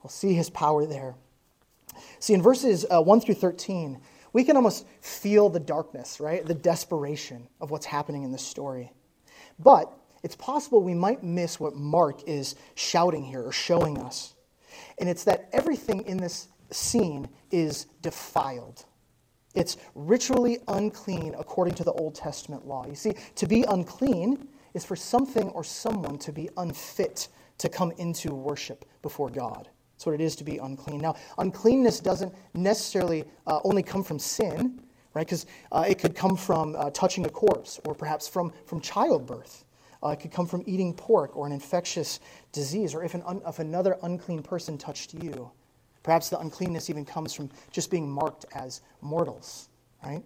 We'll 0.03 0.11
see 0.11 0.35
his 0.35 0.51
power 0.51 0.87
there. 0.87 1.15
See, 2.19 2.35
in 2.35 2.43
verses 2.43 2.87
uh, 2.91 3.03
1 3.03 3.21
through 3.21 3.35
13, 3.35 4.01
we 4.33 4.45
can 4.45 4.57
almost 4.57 4.87
feel 5.01 5.49
the 5.49 5.61
darkness, 5.61 6.21
right? 6.21 6.45
The 6.47 6.55
desperation 6.55 7.49
of 7.61 7.71
what's 7.71 7.87
happening 7.87 8.23
in 8.23 8.31
this 8.31 8.47
story. 8.47 8.93
But 9.59 9.93
it's 10.23 10.37
possible 10.37 10.83
we 10.83 10.95
might 10.95 11.23
miss 11.23 11.59
what 11.59 11.75
Mark 11.75 12.23
is 12.29 12.57
shouting 12.75 13.25
here 13.25 13.43
or 13.43 13.53
showing 13.53 13.99
us. 13.99 14.35
And 14.99 15.09
it's 15.09 15.25
that 15.25 15.49
everything 15.53 16.03
in 16.03 16.19
this 16.19 16.49
scene 16.71 17.29
is 17.50 17.87
defiled. 18.03 18.85
It's 19.55 19.79
ritually 19.95 20.59
unclean 20.69 21.35
according 21.39 21.75
to 21.75 21.85
the 21.85 21.93
Old 21.93 22.15
Testament 22.15 22.67
law. 22.67 22.87
You 22.87 22.95
see, 22.95 23.15
to 23.35 23.47
be 23.47 23.65
unclean 23.65 24.49
is 24.75 24.85
for 24.85 24.95
something 24.95 25.49
or 25.50 25.65
someone 25.65 26.19
to 26.19 26.33
be 26.33 26.49
unfit 26.57 27.29
to 27.59 27.69
come 27.69 27.93
into 27.99 28.35
worship 28.35 28.85
before 29.03 29.29
God. 29.29 29.69
That's 29.95 30.07
what 30.07 30.15
it 30.15 30.21
is 30.21 30.37
to 30.37 30.45
be 30.45 30.59
unclean. 30.59 31.00
Now, 31.00 31.17
uncleanness 31.39 32.00
doesn't 32.00 32.35
necessarily 32.55 33.25
uh, 33.47 33.61
only 33.65 33.83
come 33.83 34.03
from 34.03 34.19
sin, 34.19 34.81
right? 35.12 35.27
Because 35.27 35.47
uh, 35.73 35.85
it 35.89 35.99
could 35.99 36.15
come 36.15 36.37
from 36.37 36.77
uh, 36.77 36.91
touching 36.91 37.27
a 37.27 37.29
corpse 37.29 37.81
or 37.85 37.95
perhaps 37.95 38.29
from, 38.29 38.53
from 38.65 38.81
childbirth. 38.81 39.65
Uh, 40.02 40.09
it 40.09 40.21
could 40.21 40.33
come 40.33 40.47
from 40.47 40.62
eating 40.66 40.95
pork 40.95 41.37
or 41.37 41.47
an 41.47 41.52
infectious 41.52 42.21
disease, 42.52 42.95
or 42.95 43.04
if, 43.04 43.14
an 43.14 43.23
un- 43.26 43.42
if 43.47 43.59
another 43.59 43.99
unclean 44.02 44.42
person 44.42 44.78
touched 44.78 45.14
you. 45.14 45.50
Perhaps 46.02 46.30
the 46.30 46.38
uncleanness 46.38 46.88
even 46.88 47.04
comes 47.04 47.35
from 47.35 47.50
just 47.73 47.90
being 47.90 48.11
marked 48.11 48.47
as 48.54 48.80
mortals, 49.02 49.69
right? 50.04 50.23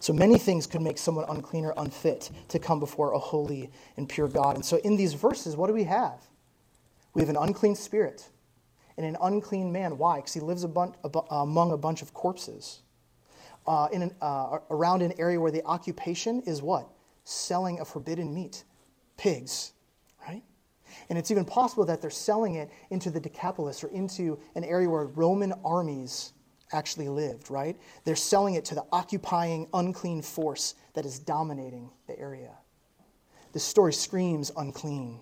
So 0.00 0.12
many 0.12 0.38
things 0.38 0.66
could 0.66 0.82
make 0.82 0.98
someone 0.98 1.24
unclean 1.28 1.64
or 1.64 1.72
unfit 1.78 2.30
to 2.48 2.58
come 2.58 2.78
before 2.78 3.12
a 3.12 3.18
holy 3.18 3.70
and 3.96 4.06
pure 4.06 4.28
God. 4.28 4.56
And 4.56 4.64
so 4.64 4.76
in 4.78 4.96
these 4.96 5.14
verses, 5.14 5.56
what 5.56 5.68
do 5.68 5.72
we 5.72 5.84
have? 5.84 6.20
We 7.14 7.22
have 7.22 7.30
an 7.30 7.36
unclean 7.36 7.74
spirit 7.74 8.28
and 8.98 9.06
an 9.06 9.16
unclean 9.22 9.72
man. 9.72 9.96
Why? 9.96 10.16
Because 10.16 10.34
he 10.34 10.40
lives 10.40 10.64
among 10.64 11.72
a 11.72 11.76
bunch 11.78 12.02
of 12.02 12.12
corpses. 12.12 12.80
Uh, 13.66 13.88
in 13.92 14.02
an, 14.02 14.14
uh, 14.20 14.58
around 14.68 15.00
an 15.00 15.14
area 15.18 15.40
where 15.40 15.50
the 15.50 15.64
occupation 15.64 16.42
is 16.42 16.60
what? 16.60 16.86
Selling 17.24 17.80
a 17.80 17.84
forbidden 17.84 18.32
meat, 18.34 18.64
pigs, 19.16 19.72
right? 20.26 20.42
And 21.08 21.18
it's 21.18 21.30
even 21.30 21.44
possible 21.44 21.84
that 21.86 22.00
they're 22.00 22.10
selling 22.10 22.54
it 22.54 22.70
into 22.90 23.10
the 23.10 23.20
Decapolis 23.20 23.82
or 23.82 23.88
into 23.88 24.38
an 24.54 24.64
area 24.64 24.88
where 24.88 25.06
Roman 25.06 25.52
armies 25.64 26.32
actually 26.72 27.08
lived, 27.08 27.50
right? 27.50 27.76
They're 28.04 28.16
selling 28.16 28.54
it 28.54 28.64
to 28.66 28.74
the 28.74 28.84
occupying, 28.92 29.68
unclean 29.72 30.22
force 30.22 30.74
that 30.94 31.04
is 31.04 31.18
dominating 31.18 31.90
the 32.06 32.18
area. 32.18 32.50
This 33.52 33.64
story 33.64 33.92
screams 33.92 34.50
unclean. 34.56 35.20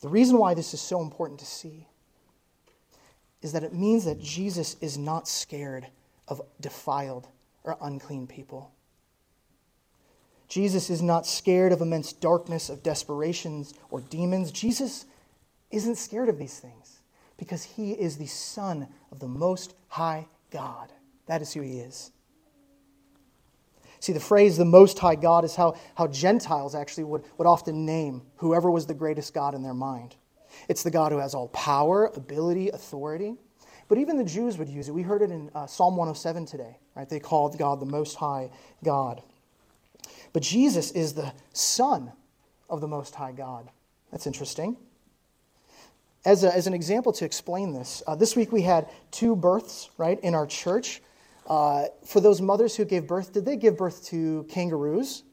The 0.00 0.08
reason 0.08 0.38
why 0.38 0.54
this 0.54 0.72
is 0.72 0.80
so 0.80 1.02
important 1.02 1.40
to 1.40 1.46
see 1.46 1.86
is 3.42 3.52
that 3.52 3.64
it 3.64 3.74
means 3.74 4.04
that 4.04 4.20
Jesus 4.20 4.76
is 4.80 4.96
not 4.96 5.26
scared 5.26 5.86
of 6.28 6.40
defiled 6.60 7.28
or 7.64 7.76
unclean 7.80 8.26
people. 8.26 8.72
Jesus 10.50 10.90
is 10.90 11.00
not 11.00 11.28
scared 11.28 11.70
of 11.70 11.80
immense 11.80 12.12
darkness, 12.12 12.68
of 12.68 12.82
desperations, 12.82 13.72
or 13.88 14.00
demons. 14.00 14.50
Jesus 14.50 15.06
isn't 15.70 15.94
scared 15.94 16.28
of 16.28 16.38
these 16.38 16.58
things 16.58 16.98
because 17.36 17.62
he 17.62 17.92
is 17.92 18.18
the 18.18 18.26
Son 18.26 18.88
of 19.12 19.20
the 19.20 19.28
Most 19.28 19.74
High 19.86 20.26
God. 20.50 20.92
That 21.26 21.40
is 21.40 21.52
who 21.52 21.60
he 21.60 21.78
is. 21.78 22.10
See, 24.00 24.12
the 24.12 24.18
phrase 24.18 24.56
the 24.56 24.64
Most 24.64 24.98
High 24.98 25.14
God 25.14 25.44
is 25.44 25.54
how, 25.54 25.76
how 25.94 26.08
Gentiles 26.08 26.74
actually 26.74 27.04
would, 27.04 27.22
would 27.38 27.46
often 27.46 27.86
name 27.86 28.22
whoever 28.36 28.72
was 28.72 28.86
the 28.86 28.94
greatest 28.94 29.32
God 29.32 29.54
in 29.54 29.62
their 29.62 29.72
mind. 29.72 30.16
It's 30.68 30.82
the 30.82 30.90
God 30.90 31.12
who 31.12 31.18
has 31.18 31.32
all 31.32 31.46
power, 31.48 32.06
ability, 32.16 32.70
authority. 32.70 33.36
But 33.86 33.98
even 33.98 34.16
the 34.16 34.24
Jews 34.24 34.58
would 34.58 34.68
use 34.68 34.88
it. 34.88 34.92
We 34.92 35.02
heard 35.02 35.22
it 35.22 35.30
in 35.30 35.48
uh, 35.54 35.68
Psalm 35.68 35.96
107 35.96 36.46
today, 36.46 36.78
right? 36.96 37.08
They 37.08 37.20
called 37.20 37.56
God 37.56 37.78
the 37.78 37.86
Most 37.86 38.16
High 38.16 38.50
God. 38.82 39.22
But 40.32 40.42
Jesus 40.42 40.90
is 40.92 41.14
the 41.14 41.32
Son 41.52 42.12
of 42.68 42.80
the 42.80 42.88
Most 42.88 43.14
High 43.14 43.32
God. 43.32 43.68
That's 44.10 44.26
interesting. 44.26 44.76
As, 46.24 46.44
a, 46.44 46.54
as 46.54 46.66
an 46.66 46.74
example 46.74 47.12
to 47.14 47.24
explain 47.24 47.72
this, 47.72 48.02
uh, 48.06 48.14
this 48.14 48.36
week 48.36 48.52
we 48.52 48.62
had 48.62 48.88
two 49.10 49.34
births, 49.34 49.90
right, 49.96 50.20
in 50.20 50.34
our 50.34 50.46
church. 50.46 51.02
Uh, 51.46 51.86
for 52.04 52.20
those 52.20 52.40
mothers 52.40 52.76
who 52.76 52.84
gave 52.84 53.06
birth, 53.06 53.32
did 53.32 53.44
they 53.44 53.56
give 53.56 53.76
birth 53.76 54.04
to 54.06 54.44
kangaroos? 54.48 55.24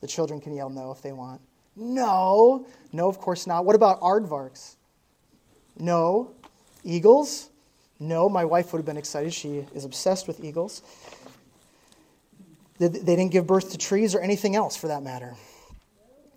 The 0.00 0.06
children 0.06 0.40
can 0.40 0.54
yell 0.54 0.70
no 0.70 0.92
if 0.92 1.02
they 1.02 1.12
want. 1.12 1.40
No. 1.74 2.66
No, 2.92 3.08
of 3.08 3.18
course 3.18 3.46
not. 3.46 3.64
What 3.64 3.74
about 3.74 4.00
aardvarks? 4.00 4.76
No. 5.78 6.32
Eagles? 6.84 7.50
No. 7.98 8.28
My 8.28 8.44
wife 8.44 8.72
would 8.72 8.78
have 8.78 8.86
been 8.86 8.96
excited. 8.96 9.34
She 9.34 9.66
is 9.74 9.84
obsessed 9.84 10.26
with 10.26 10.42
eagles. 10.42 10.82
They 12.78 12.88
didn't 12.88 13.28
give 13.28 13.46
birth 13.46 13.70
to 13.72 13.78
trees 13.78 14.14
or 14.14 14.20
anything 14.20 14.54
else 14.54 14.76
for 14.76 14.88
that 14.88 15.02
matter. 15.02 15.34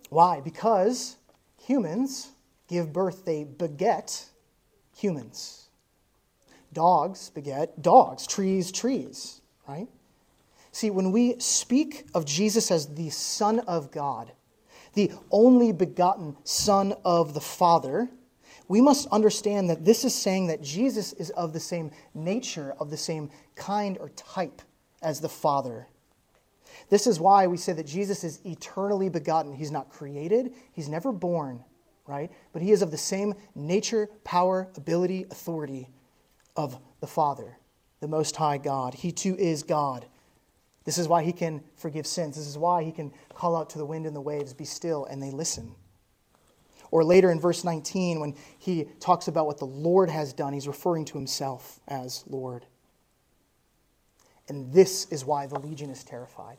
Why? 0.08 0.40
Because 0.40 1.16
humans 1.58 2.30
give 2.68 2.92
birth, 2.92 3.24
they 3.24 3.44
beget 3.44 4.24
humans. 4.96 5.68
Dogs 6.72 7.30
beget 7.30 7.82
dogs, 7.82 8.26
trees, 8.26 8.72
trees, 8.72 9.40
right? 9.68 9.88
See, 10.72 10.90
when 10.90 11.12
we 11.12 11.38
speak 11.38 12.06
of 12.14 12.24
Jesus 12.24 12.70
as 12.70 12.94
the 12.94 13.10
Son 13.10 13.60
of 13.60 13.90
God, 13.90 14.32
the 14.94 15.12
only 15.30 15.72
begotten 15.72 16.36
Son 16.44 16.94
of 17.04 17.34
the 17.34 17.40
Father, 17.40 18.08
we 18.68 18.80
must 18.80 19.08
understand 19.08 19.68
that 19.68 19.84
this 19.84 20.04
is 20.04 20.14
saying 20.14 20.46
that 20.46 20.62
Jesus 20.62 21.12
is 21.14 21.30
of 21.30 21.52
the 21.52 21.60
same 21.60 21.90
nature, 22.14 22.74
of 22.78 22.90
the 22.90 22.96
same 22.96 23.30
kind 23.56 23.98
or 23.98 24.10
type 24.10 24.62
as 25.02 25.20
the 25.20 25.28
Father 25.28 25.88
this 26.88 27.06
is 27.06 27.20
why 27.20 27.46
we 27.46 27.56
say 27.56 27.72
that 27.72 27.86
Jesus 27.86 28.24
is 28.24 28.40
eternally 28.44 29.08
begotten. 29.08 29.52
He's 29.52 29.70
not 29.70 29.90
created, 29.90 30.52
he's 30.72 30.88
never 30.88 31.12
born, 31.12 31.64
right? 32.06 32.30
But 32.52 32.62
he 32.62 32.72
is 32.72 32.82
of 32.82 32.90
the 32.90 32.98
same 32.98 33.34
nature, 33.54 34.08
power, 34.24 34.68
ability, 34.76 35.26
authority 35.30 35.88
of 36.56 36.78
the 37.00 37.06
Father, 37.06 37.58
the 38.00 38.08
Most 38.08 38.36
High 38.36 38.58
God. 38.58 38.94
He 38.94 39.12
too 39.12 39.36
is 39.36 39.62
God. 39.62 40.06
This 40.84 40.98
is 40.98 41.08
why 41.08 41.22
he 41.22 41.32
can 41.32 41.62
forgive 41.76 42.06
sins. 42.06 42.36
This 42.36 42.46
is 42.46 42.58
why 42.58 42.82
he 42.82 42.92
can 42.92 43.12
call 43.34 43.54
out 43.54 43.70
to 43.70 43.78
the 43.78 43.86
wind 43.86 44.06
and 44.06 44.16
the 44.16 44.20
waves, 44.20 44.52
be 44.52 44.64
still, 44.64 45.04
and 45.04 45.22
they 45.22 45.30
listen. 45.30 45.74
Or 46.90 47.04
later 47.04 47.30
in 47.30 47.38
verse 47.38 47.62
19, 47.62 48.18
when 48.18 48.34
he 48.58 48.88
talks 48.98 49.28
about 49.28 49.46
what 49.46 49.58
the 49.58 49.66
Lord 49.66 50.10
has 50.10 50.32
done, 50.32 50.52
he's 50.52 50.66
referring 50.66 51.04
to 51.06 51.18
himself 51.18 51.78
as 51.86 52.24
Lord. 52.26 52.66
And 54.50 54.72
this 54.72 55.06
is 55.12 55.24
why 55.24 55.46
the 55.46 55.60
legion 55.60 55.90
is 55.90 56.02
terrified. 56.02 56.58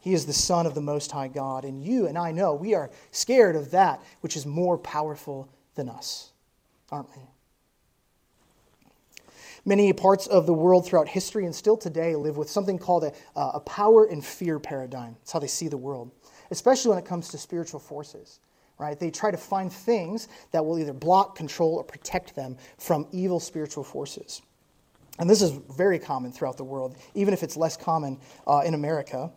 He 0.00 0.12
is 0.12 0.26
the 0.26 0.32
Son 0.32 0.66
of 0.66 0.74
the 0.74 0.80
Most 0.80 1.12
High 1.12 1.28
God. 1.28 1.64
And 1.64 1.80
you 1.80 2.08
and 2.08 2.18
I 2.18 2.32
know 2.32 2.52
we 2.52 2.74
are 2.74 2.90
scared 3.12 3.54
of 3.54 3.70
that 3.70 4.02
which 4.22 4.36
is 4.36 4.44
more 4.44 4.76
powerful 4.76 5.48
than 5.76 5.88
us, 5.88 6.32
aren't 6.90 7.08
we? 7.16 7.22
Many 9.64 9.92
parts 9.92 10.26
of 10.26 10.46
the 10.46 10.52
world 10.52 10.84
throughout 10.84 11.06
history 11.06 11.44
and 11.44 11.54
still 11.54 11.76
today 11.76 12.16
live 12.16 12.36
with 12.36 12.50
something 12.50 12.76
called 12.76 13.04
a, 13.04 13.12
uh, 13.36 13.52
a 13.54 13.60
power 13.60 14.06
and 14.06 14.24
fear 14.24 14.58
paradigm. 14.58 15.14
That's 15.20 15.30
how 15.30 15.38
they 15.38 15.46
see 15.46 15.68
the 15.68 15.76
world, 15.76 16.10
especially 16.50 16.88
when 16.88 16.98
it 16.98 17.04
comes 17.04 17.28
to 17.28 17.38
spiritual 17.38 17.78
forces. 17.78 18.40
Right? 18.78 18.98
They 18.98 19.12
try 19.12 19.30
to 19.30 19.36
find 19.36 19.72
things 19.72 20.26
that 20.50 20.66
will 20.66 20.78
either 20.78 20.92
block, 20.92 21.36
control, 21.36 21.74
or 21.74 21.84
protect 21.84 22.34
them 22.34 22.56
from 22.78 23.06
evil 23.12 23.38
spiritual 23.38 23.84
forces. 23.84 24.42
And 25.18 25.28
this 25.28 25.42
is 25.42 25.50
very 25.76 25.98
common 25.98 26.32
throughout 26.32 26.56
the 26.56 26.64
world, 26.64 26.96
even 27.14 27.34
if 27.34 27.42
it's 27.42 27.56
less 27.56 27.76
common 27.76 28.18
uh, 28.46 28.62
in 28.64 28.74
America. 28.74 29.30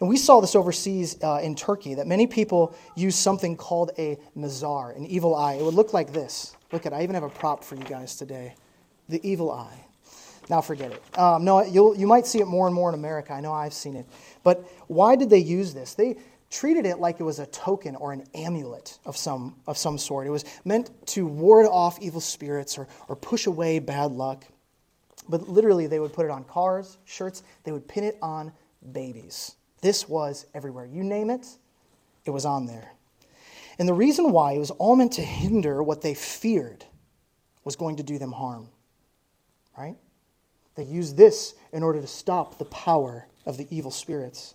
And 0.00 0.08
we 0.08 0.16
saw 0.16 0.40
this 0.40 0.56
overseas 0.56 1.16
uh, 1.22 1.40
in 1.42 1.54
Turkey 1.54 1.94
that 1.94 2.06
many 2.06 2.26
people 2.26 2.74
use 2.96 3.14
something 3.14 3.56
called 3.56 3.92
a 3.98 4.18
nazar, 4.34 4.90
an 4.90 5.06
evil 5.06 5.34
eye. 5.34 5.54
It 5.54 5.62
would 5.62 5.74
look 5.74 5.92
like 5.92 6.12
this. 6.12 6.56
Look 6.72 6.86
at, 6.86 6.92
I 6.92 7.02
even 7.02 7.14
have 7.14 7.22
a 7.22 7.28
prop 7.28 7.62
for 7.62 7.76
you 7.76 7.84
guys 7.84 8.16
today. 8.16 8.54
The 9.08 9.20
evil 9.22 9.50
eye. 9.50 9.86
Now 10.50 10.60
forget 10.60 10.92
it. 10.92 11.18
Um, 11.18 11.44
no, 11.44 11.62
you'll, 11.62 11.96
you 11.96 12.06
might 12.06 12.26
see 12.26 12.40
it 12.40 12.46
more 12.46 12.66
and 12.66 12.74
more 12.74 12.88
in 12.88 12.94
America. 12.94 13.32
I 13.32 13.40
know 13.40 13.52
I've 13.52 13.74
seen 13.74 13.94
it. 13.94 14.06
But 14.42 14.64
why 14.88 15.14
did 15.14 15.30
they 15.30 15.38
use 15.38 15.72
this? 15.72 15.94
They 15.94 16.16
treated 16.50 16.84
it 16.84 16.98
like 16.98 17.20
it 17.20 17.22
was 17.22 17.38
a 17.38 17.46
token 17.46 17.94
or 17.96 18.12
an 18.12 18.24
amulet 18.34 18.98
of 19.04 19.16
some, 19.16 19.54
of 19.66 19.78
some 19.78 19.98
sort. 19.98 20.26
It 20.26 20.30
was 20.30 20.44
meant 20.64 20.90
to 21.08 21.26
ward 21.26 21.66
off 21.66 22.00
evil 22.02 22.20
spirits 22.20 22.76
or, 22.76 22.88
or 23.08 23.16
push 23.16 23.46
away 23.46 23.78
bad 23.78 24.12
luck. 24.12 24.44
But 25.32 25.48
literally, 25.48 25.86
they 25.86 25.98
would 25.98 26.12
put 26.12 26.26
it 26.26 26.30
on 26.30 26.44
cars, 26.44 26.98
shirts, 27.06 27.42
they 27.64 27.72
would 27.72 27.88
pin 27.88 28.04
it 28.04 28.18
on 28.20 28.52
babies. 28.92 29.56
This 29.80 30.06
was 30.06 30.44
everywhere. 30.52 30.84
You 30.84 31.02
name 31.02 31.30
it, 31.30 31.46
it 32.26 32.30
was 32.30 32.44
on 32.44 32.66
there. 32.66 32.92
And 33.78 33.88
the 33.88 33.94
reason 33.94 34.30
why 34.30 34.52
it 34.52 34.58
was 34.58 34.70
all 34.72 34.94
meant 34.94 35.14
to 35.14 35.22
hinder 35.22 35.82
what 35.82 36.02
they 36.02 36.12
feared 36.12 36.84
was 37.64 37.76
going 37.76 37.96
to 37.96 38.02
do 38.02 38.18
them 38.18 38.30
harm. 38.30 38.68
Right? 39.74 39.96
They 40.74 40.84
used 40.84 41.16
this 41.16 41.54
in 41.72 41.82
order 41.82 42.02
to 42.02 42.06
stop 42.06 42.58
the 42.58 42.66
power 42.66 43.26
of 43.46 43.56
the 43.56 43.66
evil 43.74 43.90
spirits. 43.90 44.54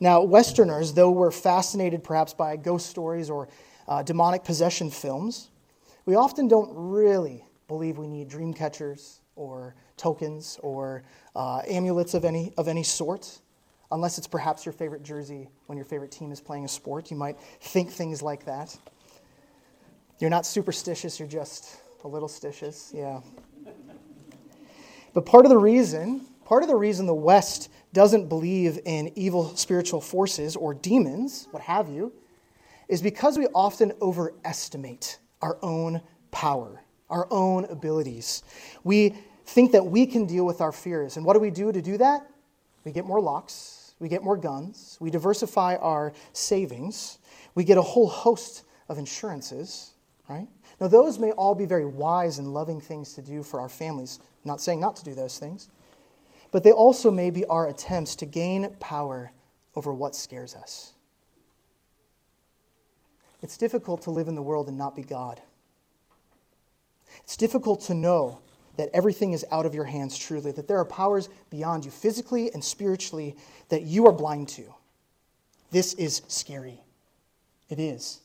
Now, 0.00 0.20
Westerners, 0.22 0.94
though 0.94 1.12
we're 1.12 1.30
fascinated 1.30 2.02
perhaps 2.02 2.34
by 2.34 2.56
ghost 2.56 2.86
stories 2.86 3.30
or 3.30 3.48
uh, 3.86 4.02
demonic 4.02 4.42
possession 4.42 4.90
films, 4.90 5.50
we 6.06 6.16
often 6.16 6.48
don't 6.48 6.70
really 6.74 7.44
believe 7.68 7.98
we 7.98 8.08
need 8.08 8.28
dream 8.28 8.52
catchers 8.52 9.20
or 9.38 9.74
tokens 9.96 10.58
or 10.62 11.02
uh, 11.34 11.62
amulets 11.66 12.14
of 12.14 12.24
any, 12.24 12.52
of 12.58 12.68
any 12.68 12.82
sort 12.82 13.40
unless 13.90 14.18
it's 14.18 14.26
perhaps 14.26 14.66
your 14.66 14.72
favorite 14.72 15.02
jersey 15.02 15.48
when 15.66 15.78
your 15.78 15.84
favorite 15.84 16.10
team 16.10 16.30
is 16.30 16.40
playing 16.40 16.64
a 16.64 16.68
sport. 16.68 17.10
You 17.10 17.16
might 17.16 17.38
think 17.60 17.90
things 17.90 18.22
like 18.22 18.44
that. 18.44 18.76
You're 20.18 20.30
not 20.30 20.44
superstitious, 20.44 21.18
you're 21.18 21.28
just 21.28 21.80
a 22.04 22.08
little 22.08 22.28
stitious, 22.28 22.92
yeah. 22.92 23.20
But 25.14 25.24
part 25.24 25.46
of 25.46 25.50
the 25.50 25.58
reason, 25.58 26.26
part 26.44 26.62
of 26.62 26.68
the 26.68 26.76
reason 26.76 27.06
the 27.06 27.14
West 27.14 27.70
doesn't 27.92 28.28
believe 28.28 28.78
in 28.84 29.12
evil 29.16 29.56
spiritual 29.56 30.00
forces 30.00 30.56
or 30.56 30.74
demons, 30.74 31.48
what 31.50 31.62
have 31.62 31.88
you, 31.88 32.12
is 32.88 33.00
because 33.00 33.38
we 33.38 33.46
often 33.48 33.92
overestimate 34.02 35.18
our 35.40 35.58
own 35.62 36.00
power, 36.30 36.82
our 37.10 37.26
own 37.30 37.64
abilities. 37.66 38.42
We 38.84 39.14
think 39.48 39.72
that 39.72 39.86
we 39.86 40.06
can 40.06 40.26
deal 40.26 40.44
with 40.44 40.60
our 40.60 40.72
fears. 40.72 41.16
And 41.16 41.24
what 41.24 41.32
do 41.32 41.40
we 41.40 41.50
do 41.50 41.72
to 41.72 41.80
do 41.80 41.96
that? 41.98 42.28
We 42.84 42.92
get 42.92 43.06
more 43.06 43.20
locks, 43.20 43.94
we 43.98 44.08
get 44.08 44.22
more 44.22 44.36
guns, 44.36 44.96
we 45.00 45.10
diversify 45.10 45.76
our 45.76 46.12
savings, 46.32 47.18
we 47.54 47.64
get 47.64 47.78
a 47.78 47.82
whole 47.82 48.08
host 48.08 48.64
of 48.88 48.98
insurances, 48.98 49.94
right? 50.28 50.46
Now, 50.80 50.88
those 50.88 51.18
may 51.18 51.32
all 51.32 51.54
be 51.54 51.64
very 51.64 51.86
wise 51.86 52.38
and 52.38 52.54
loving 52.54 52.80
things 52.80 53.14
to 53.14 53.22
do 53.22 53.42
for 53.42 53.60
our 53.60 53.68
families. 53.68 54.20
I'm 54.22 54.48
not 54.48 54.60
saying 54.60 54.80
not 54.80 54.96
to 54.96 55.04
do 55.04 55.14
those 55.14 55.38
things, 55.38 55.68
but 56.52 56.62
they 56.62 56.72
also 56.72 57.10
may 57.10 57.30
be 57.30 57.44
our 57.46 57.68
attempts 57.68 58.16
to 58.16 58.26
gain 58.26 58.74
power 58.80 59.32
over 59.74 59.92
what 59.92 60.14
scares 60.14 60.54
us. 60.54 60.92
It's 63.42 63.56
difficult 63.56 64.02
to 64.02 64.10
live 64.10 64.28
in 64.28 64.34
the 64.34 64.42
world 64.42 64.68
and 64.68 64.76
not 64.76 64.94
be 64.94 65.02
God. 65.02 65.40
It's 67.22 67.36
difficult 67.36 67.80
to 67.82 67.94
know 67.94 68.40
that 68.78 68.90
everything 68.94 69.32
is 69.32 69.44
out 69.50 69.66
of 69.66 69.74
your 69.74 69.84
hands 69.84 70.16
truly, 70.16 70.52
that 70.52 70.68
there 70.68 70.78
are 70.78 70.84
powers 70.84 71.28
beyond 71.50 71.84
you, 71.84 71.90
physically 71.90 72.50
and 72.54 72.64
spiritually, 72.64 73.36
that 73.68 73.82
you 73.82 74.06
are 74.06 74.12
blind 74.12 74.48
to. 74.48 74.72
This 75.72 75.94
is 75.94 76.22
scary. 76.28 76.80
It 77.68 77.80
is. 77.80 78.20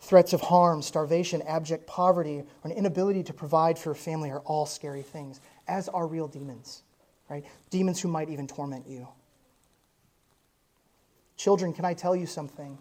Threats 0.00 0.32
of 0.32 0.40
harm, 0.40 0.82
starvation, 0.82 1.42
abject 1.42 1.86
poverty, 1.86 2.38
or 2.38 2.70
an 2.70 2.76
inability 2.76 3.24
to 3.24 3.32
provide 3.34 3.76
for 3.76 3.90
a 3.90 3.94
family 3.94 4.30
are 4.30 4.40
all 4.40 4.66
scary 4.66 5.02
things. 5.02 5.40
as 5.66 5.88
are 5.88 6.06
real 6.06 6.28
demons, 6.28 6.82
right? 7.28 7.44
Demons 7.70 8.00
who 8.00 8.08
might 8.08 8.30
even 8.30 8.46
torment 8.46 8.86
you. 8.86 9.08
Children, 11.36 11.72
can 11.72 11.84
I 11.84 11.94
tell 11.94 12.14
you 12.14 12.26
something? 12.26 12.78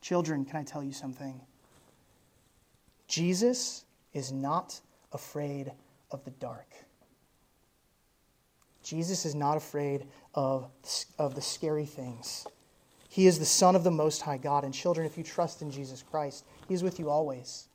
Children, 0.00 0.44
can 0.44 0.56
I 0.56 0.62
tell 0.62 0.84
you 0.84 0.92
something? 0.92 1.40
Jesus 3.08 3.84
is 4.14 4.30
not 4.30 4.80
afraid 5.12 5.72
of 6.10 6.24
the 6.24 6.30
dark. 6.32 6.68
Jesus 8.82 9.26
is 9.26 9.34
not 9.34 9.56
afraid 9.56 10.06
of, 10.34 10.70
of 11.18 11.34
the 11.34 11.42
scary 11.42 11.86
things. 11.86 12.46
He 13.08 13.26
is 13.26 13.38
the 13.38 13.44
Son 13.44 13.74
of 13.74 13.82
the 13.82 13.90
Most 13.90 14.22
High 14.22 14.36
God. 14.36 14.62
And 14.62 14.72
children, 14.72 15.06
if 15.06 15.16
you 15.18 15.24
trust 15.24 15.62
in 15.62 15.70
Jesus 15.70 16.02
Christ, 16.02 16.44
He 16.68 16.74
is 16.74 16.82
with 16.82 16.98
you 16.98 17.10
always. 17.10 17.68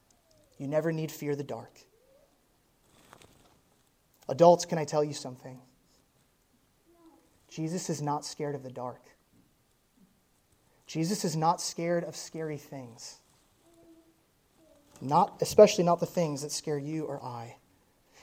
You 0.57 0.67
never 0.67 0.91
need 0.91 1.11
fear 1.11 1.35
the 1.35 1.43
dark. 1.43 1.79
Adults, 4.29 4.65
can 4.65 4.77
I 4.77 4.85
tell 4.85 5.03
you 5.03 5.13
something? 5.13 5.59
Jesus 7.49 7.89
is 7.89 8.01
not 8.01 8.23
scared 8.23 8.55
of 8.55 8.63
the 8.63 8.69
dark. 8.69 9.01
Jesus 10.87 11.25
is 11.25 11.35
not 11.35 11.59
scared 11.59 12.03
of 12.03 12.15
scary 12.15 12.57
things. 12.57 13.19
Not, 15.01 15.37
especially 15.41 15.83
not 15.83 15.99
the 15.99 16.05
things 16.05 16.43
that 16.43 16.51
scare 16.51 16.77
you 16.77 17.05
or 17.05 17.21
I. 17.21 17.55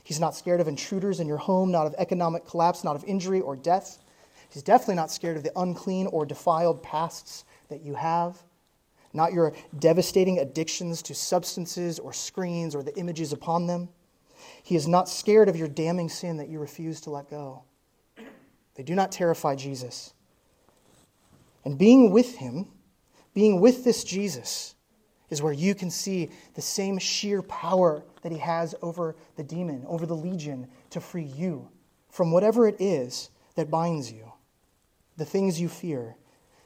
He's 0.09 0.19
not 0.19 0.35
scared 0.35 0.59
of 0.63 0.69
intruders 0.69 1.21
in 1.21 1.29
your 1.29 1.37
home, 1.37 1.71
not 1.71 1.87
of 1.87 1.95
economic 1.99 2.47
collapse, 2.47 2.83
not 2.83 2.97
of 2.97 3.05
injury 3.05 3.43
or 3.43 3.55
death. 3.55 3.99
He's 4.49 4.63
definitely 4.63 4.95
not 4.95 5.11
scared 5.11 5.37
of 5.37 5.43
the 5.43 5.53
unclean 5.55 6.07
or 6.07 6.25
defiled 6.25 6.83
pasts 6.83 7.45
that 7.69 7.83
you 7.83 7.95
have, 7.95 8.39
not 9.13 9.35
your 9.35 9.53
devastating 9.79 10.39
addictions 10.39 11.03
to 11.03 11.15
substances 11.15 11.99
or 11.99 12.15
screens 12.15 12.75
or 12.75 12.83
the 12.83 12.97
images 12.97 13.35
upon 13.35 13.67
them. 13.67 13.91
He 14.63 14.77
is 14.77 14.89
not 14.89 15.11
scared 15.11 15.51
of 15.51 15.57
your 15.57 15.69
damning 15.69 16.09
sin 16.09 16.39
that 16.39 16.49
you 16.49 16.59
refuse 16.59 17.03
to 17.03 17.11
let 17.11 17.29
go. 17.29 17.65
They 18.77 18.85
do 18.85 18.95
not 18.95 19.13
terrify 19.13 19.57
Jesus. 19.57 20.15
And 21.67 21.77
being 21.77 22.13
with 22.13 22.39
him, 22.39 22.69
being 23.35 23.61
with 23.61 23.85
this 23.85 24.05
Jesus, 24.05 24.75
is 25.29 25.43
where 25.43 25.53
you 25.53 25.75
can 25.75 25.91
see 25.91 26.31
the 26.55 26.63
same 26.63 26.97
sheer 26.97 27.43
power 27.43 28.05
that 28.23 28.33
he 28.33 28.39
has 28.39 28.75
over 28.83 29.17
the 29.37 29.43
demon, 29.43 29.85
over 29.87 30.07
the 30.07 30.17
legion, 30.17 30.69
to 30.91 31.01
free 31.01 31.25
you 31.25 31.69
from 32.11 32.33
whatever 32.33 32.67
it 32.67 32.77
is 32.81 33.31
that 33.55 33.71
binds 33.71 34.11
you, 34.11 34.33
the 35.17 35.25
things 35.25 35.61
you 35.61 35.69
fear. 35.69 36.17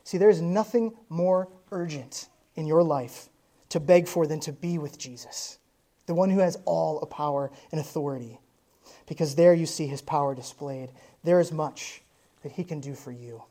See, 0.05 0.19
there 0.19 0.31
is 0.31 0.41
nothing 0.41 0.93
more 1.09 1.49
urgent 1.71 2.29
in 2.55 2.67
your 2.67 2.83
life 2.83 3.29
to 3.71 3.81
beg 3.81 4.07
for 4.07 4.27
than 4.27 4.41
to 4.41 4.53
be 4.53 4.79
with 4.79 4.99
Jesus, 4.99 5.59
the 6.07 6.15
one 6.15 6.31
who 6.31 6.41
has 6.41 6.57
all 6.65 7.01
a 7.01 7.07
power 7.07 7.51
and 7.71 7.81
authority. 7.81 8.39
Because 9.07 9.35
there 9.35 9.55
you 9.55 9.67
see 9.67 9.87
his 9.87 10.03
power 10.03 10.35
displayed. 10.35 10.91
There 11.25 11.41
is 11.41 11.53
much 11.53 12.03
that 12.43 12.53
he 12.53 12.65
can 12.65 12.81
do 12.81 12.95
for 12.95 13.13
you. 13.13 13.43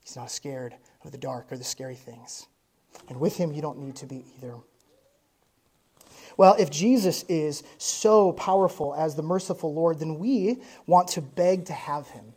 He's 0.00 0.16
not 0.16 0.30
scared 0.30 0.76
of 1.04 1.10
the 1.10 1.18
dark 1.18 1.50
or 1.50 1.56
the 1.56 1.64
scary 1.64 1.96
things. 1.96 2.46
And 3.08 3.18
with 3.18 3.36
him, 3.36 3.52
you 3.52 3.62
don't 3.62 3.78
need 3.78 3.96
to 3.96 4.06
be 4.06 4.24
either. 4.36 4.54
Well, 6.36 6.54
if 6.58 6.70
Jesus 6.70 7.24
is 7.28 7.62
so 7.78 8.32
powerful 8.32 8.94
as 8.94 9.14
the 9.14 9.22
merciful 9.22 9.72
Lord, 9.72 9.98
then 9.98 10.18
we 10.18 10.58
want 10.86 11.08
to 11.08 11.22
beg 11.22 11.66
to 11.66 11.72
have 11.72 12.08
him, 12.08 12.34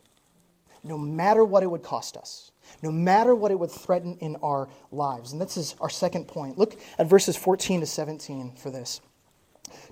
no 0.82 0.96
matter 0.96 1.44
what 1.44 1.62
it 1.62 1.70
would 1.70 1.82
cost 1.82 2.16
us, 2.16 2.52
no 2.82 2.90
matter 2.90 3.34
what 3.34 3.50
it 3.50 3.58
would 3.58 3.70
threaten 3.70 4.16
in 4.20 4.36
our 4.36 4.68
lives. 4.90 5.32
And 5.32 5.40
this 5.40 5.56
is 5.56 5.74
our 5.80 5.90
second 5.90 6.28
point. 6.28 6.56
Look 6.56 6.80
at 6.98 7.06
verses 7.06 7.36
14 7.36 7.80
to 7.80 7.86
17 7.86 8.52
for 8.56 8.70
this. 8.70 9.00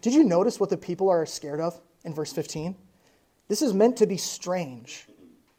Did 0.01 0.15
you 0.15 0.25
notice 0.25 0.59
what 0.59 0.71
the 0.71 0.77
people 0.77 1.11
are 1.11 1.27
scared 1.27 1.61
of 1.61 1.79
in 2.05 2.15
verse 2.15 2.33
15? 2.33 2.75
This 3.49 3.63
is 3.63 3.75
meant 3.75 3.97
to 3.99 4.07
be 4.07 4.17
strange, 4.17 5.07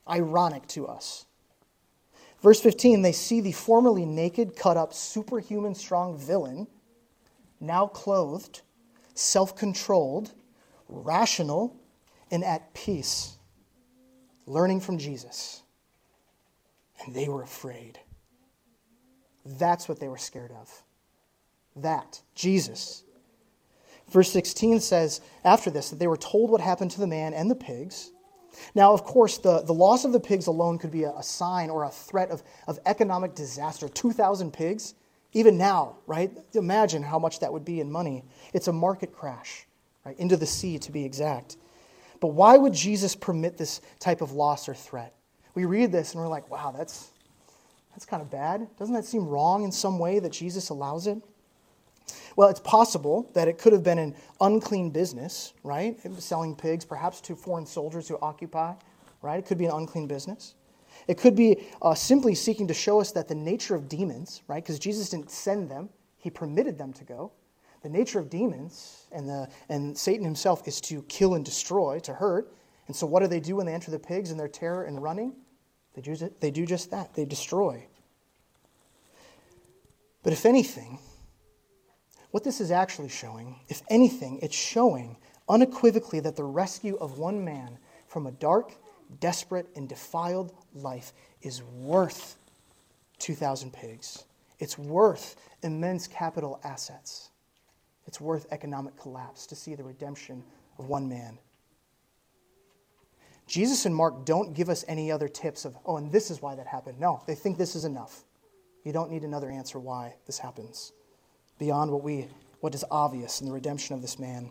ironic 0.08 0.68
to 0.70 0.88
us. 0.88 1.26
Verse 2.42 2.62
15, 2.62 3.02
they 3.02 3.12
see 3.12 3.42
the 3.42 3.52
formerly 3.52 4.06
naked, 4.06 4.56
cut 4.56 4.78
up, 4.78 4.94
superhuman 4.94 5.76
strong 5.76 6.18
villain, 6.18 6.68
now 7.60 7.88
clothed, 7.88 8.62
self 9.14 9.56
controlled, 9.56 10.32
rational, 10.88 11.76
and 12.32 12.44
at 12.44 12.74
peace, 12.74 13.38
learning 14.46 14.82
from 14.82 14.98
Jesus. 14.98 15.64
And 17.06 17.16
they 17.16 17.28
were 17.28 17.44
afraid. 17.44 18.00
That's 19.46 19.88
what 19.88 20.00
they 20.00 20.08
were 20.08 20.18
scared 20.18 20.52
of. 20.52 20.84
That, 21.76 22.22
Jesus. 22.36 23.04
Verse 24.10 24.32
16 24.32 24.80
says, 24.82 25.22
after 25.46 25.70
this, 25.70 25.92
that 25.92 26.00
they 26.00 26.08
were 26.08 26.18
told 26.18 26.50
what 26.50 26.62
happened 26.62 26.92
to 26.92 27.00
the 27.00 27.08
man 27.08 27.34
and 27.34 27.50
the 27.50 27.56
pigs 27.56 28.12
now, 28.76 28.94
of 28.94 29.04
course, 29.04 29.38
the, 29.38 29.62
the 29.62 29.74
loss 29.74 30.06
of 30.06 30.12
the 30.12 30.20
pigs 30.20 30.48
alone 30.48 30.78
could 30.78 30.92
be 30.92 31.04
a, 31.04 31.12
a 31.12 31.24
sign 31.24 31.70
or 31.70 31.84
a 31.84 31.90
threat 31.90 32.30
of, 32.30 32.44
of 32.68 32.80
economic 32.86 33.36
disaster. 33.36 33.88
2,000 33.90 34.52
pigs, 34.52 34.96
even 35.34 35.58
now, 35.58 35.98
right? 36.08 36.32
Imagine 36.54 37.04
how 37.04 37.20
much 37.20 37.40
that 37.40 37.52
would 37.54 37.66
be 37.66 37.80
in 37.80 37.92
money. 37.92 38.24
It's 38.54 38.68
a 38.68 38.74
market 38.74 39.14
crash, 39.14 39.68
right? 40.06 40.18
Into 40.20 40.38
the 40.38 40.46
sea, 40.46 40.80
to 40.80 40.92
be 40.92 41.06
exact. 41.06 41.58
But 42.20 42.30
why 42.30 42.58
would 42.58 42.74
Jesus 42.74 43.16
permit 43.16 43.58
this 43.58 43.82
type 44.00 44.22
of 44.22 44.32
loss 44.32 44.68
or 44.68 44.74
threat? 44.74 45.14
We 45.54 45.66
read 45.66 45.92
this 45.92 46.14
and 46.14 46.22
we're 46.22 46.30
like, 46.30 46.50
wow, 46.50 46.74
that's, 46.76 47.12
that's 47.92 48.06
kind 48.06 48.22
of 48.22 48.32
bad. 48.32 48.68
Doesn't 48.78 48.94
that 48.96 49.06
seem 49.06 49.28
wrong 49.28 49.64
in 49.64 49.72
some 49.72 50.00
way 50.00 50.20
that 50.20 50.32
Jesus 50.32 50.70
allows 50.70 51.08
it? 51.08 51.22
Well, 52.36 52.50
it's 52.50 52.60
possible 52.60 53.30
that 53.34 53.48
it 53.48 53.58
could 53.58 53.74
have 53.74 53.84
been 53.84 54.00
an 54.00 54.16
unclean 54.42 54.90
business, 54.90 55.54
right? 55.64 56.00
Selling 56.18 56.56
pigs, 56.56 56.86
perhaps 56.86 57.22
to 57.22 57.36
foreign 57.36 57.66
soldiers 57.66 58.08
who 58.08 58.18
occupy, 58.22 58.74
right? 59.22 59.40
It 59.40 59.46
could 59.46 59.58
be 59.58 59.66
an 59.66 59.72
unclean 59.74 60.08
business. 60.08 60.56
It 61.10 61.18
could 61.18 61.36
be 61.36 61.66
uh, 61.82 61.96
simply 61.96 62.36
seeking 62.36 62.68
to 62.68 62.74
show 62.76 63.02
us 63.02 63.12
that 63.14 63.28
the 63.28 63.34
nature 63.34 63.74
of 63.74 63.90
demons, 63.90 64.44
right? 64.48 64.64
Because 64.64 64.78
Jesus 64.78 65.10
didn't 65.10 65.32
send 65.32 65.68
them, 65.68 65.90
he 66.20 66.30
permitted 66.30 66.78
them 66.78 66.94
to 66.94 67.04
go. 67.04 67.32
The 67.82 67.90
nature 67.90 68.20
of 68.20 68.30
demons 68.30 69.08
and, 69.12 69.28
the, 69.28 69.48
and 69.70 69.98
Satan 69.98 70.24
himself 70.24 70.68
is 70.68 70.80
to 70.82 71.02
kill 71.04 71.34
and 71.34 71.44
destroy, 71.44 71.98
to 72.02 72.14
hurt. 72.14 72.54
And 72.86 72.96
so, 72.96 73.08
what 73.08 73.22
do 73.22 73.28
they 73.28 73.40
do 73.40 73.56
when 73.56 73.66
they 73.66 73.74
enter 73.74 73.90
the 73.90 73.98
pigs 73.98 74.30
in 74.30 74.38
their 74.38 74.48
terror 74.48 74.84
and 74.84 75.02
running? 75.02 75.34
They 75.96 76.02
do, 76.04 76.16
they 76.42 76.52
do 76.52 76.68
just 76.68 76.92
that, 76.92 77.16
they 77.16 77.26
destroy. 77.26 77.88
But 80.22 80.32
if 80.32 80.46
anything, 80.46 81.00
what 82.30 82.44
this 82.44 82.62
is 82.62 82.70
actually 82.70 83.10
showing, 83.10 83.60
if 83.68 83.82
anything, 83.90 84.38
it's 84.44 84.56
showing 84.56 85.18
unequivocally 85.48 86.20
that 86.20 86.36
the 86.36 86.44
rescue 86.44 86.98
of 86.98 87.18
one 87.18 87.44
man 87.44 87.80
from 88.06 88.28
a 88.28 88.32
dark, 88.32 88.74
desperate, 89.20 89.68
and 89.76 89.88
defiled 89.90 90.54
life 90.74 91.14
is 91.42 91.64
worth 91.64 92.38
2,000 93.20 93.74
pigs. 93.74 94.26
It's 94.60 94.78
worth 94.78 95.36
immense 95.64 96.08
capital 96.08 96.60
assets. 96.64 97.30
It's 98.08 98.20
worth 98.20 98.48
economic 98.52 98.98
collapse 98.98 99.46
to 99.48 99.56
see 99.56 99.76
the 99.76 99.84
redemption 99.84 100.44
of 100.78 100.88
one 100.88 101.08
man. 101.08 101.38
Jesus 103.48 103.86
and 103.86 103.96
Mark 103.96 104.26
don't 104.26 104.54
give 104.54 104.70
us 104.70 104.86
any 104.88 105.12
other 105.12 105.28
tips 105.28 105.66
of, 105.66 105.76
oh, 105.86 105.98
and 105.98 106.12
this 106.12 106.30
is 106.30 106.42
why 106.42 106.56
that 106.56 106.68
happened. 106.68 107.00
No, 107.00 107.24
they 107.26 107.36
think 107.36 107.58
this 107.58 107.76
is 107.76 107.84
enough. 107.84 108.24
You 108.84 108.94
don't 108.94 109.12
need 109.12 109.24
another 109.24 109.50
answer 109.50 109.80
why 109.80 110.16
this 110.26 110.38
happens 110.38 110.94
beyond 111.58 111.92
what, 111.92 112.04
we, 112.04 112.28
what 112.62 112.74
is 112.74 112.86
obvious 112.90 113.42
in 113.42 113.48
the 113.48 113.54
redemption 113.54 113.96
of 113.96 114.02
this 114.02 114.18
man. 114.18 114.50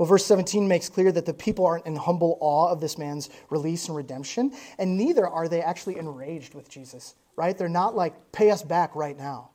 Well, 0.00 0.06
verse 0.06 0.24
17 0.24 0.66
makes 0.66 0.88
clear 0.88 1.12
that 1.12 1.26
the 1.26 1.34
people 1.34 1.66
aren't 1.66 1.84
in 1.84 1.94
humble 1.94 2.38
awe 2.40 2.70
of 2.70 2.80
this 2.80 2.96
man's 2.96 3.28
release 3.50 3.86
and 3.86 3.94
redemption, 3.94 4.50
and 4.78 4.96
neither 4.96 5.28
are 5.28 5.46
they 5.46 5.60
actually 5.60 5.98
enraged 5.98 6.54
with 6.54 6.70
Jesus, 6.70 7.16
right? 7.36 7.56
They're 7.56 7.68
not 7.68 7.94
like, 7.94 8.32
pay 8.32 8.50
us 8.50 8.62
back 8.62 8.96
right 8.96 9.14
now. 9.14 9.50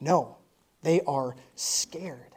No, 0.00 0.38
they 0.82 1.02
are 1.02 1.36
scared. 1.56 2.32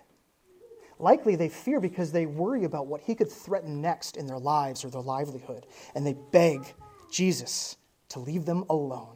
Likely 0.99 1.37
they 1.37 1.47
fear 1.47 1.79
because 1.79 2.11
they 2.11 2.25
worry 2.25 2.65
about 2.65 2.87
what 2.87 2.99
he 2.99 3.15
could 3.15 3.31
threaten 3.31 3.79
next 3.79 4.17
in 4.17 4.27
their 4.27 4.37
lives 4.37 4.83
or 4.83 4.89
their 4.89 4.99
livelihood, 4.99 5.65
and 5.95 6.05
they 6.05 6.17
beg 6.33 6.59
Jesus 7.09 7.77
to 8.09 8.19
leave 8.19 8.43
them 8.43 8.65
alone. 8.69 9.15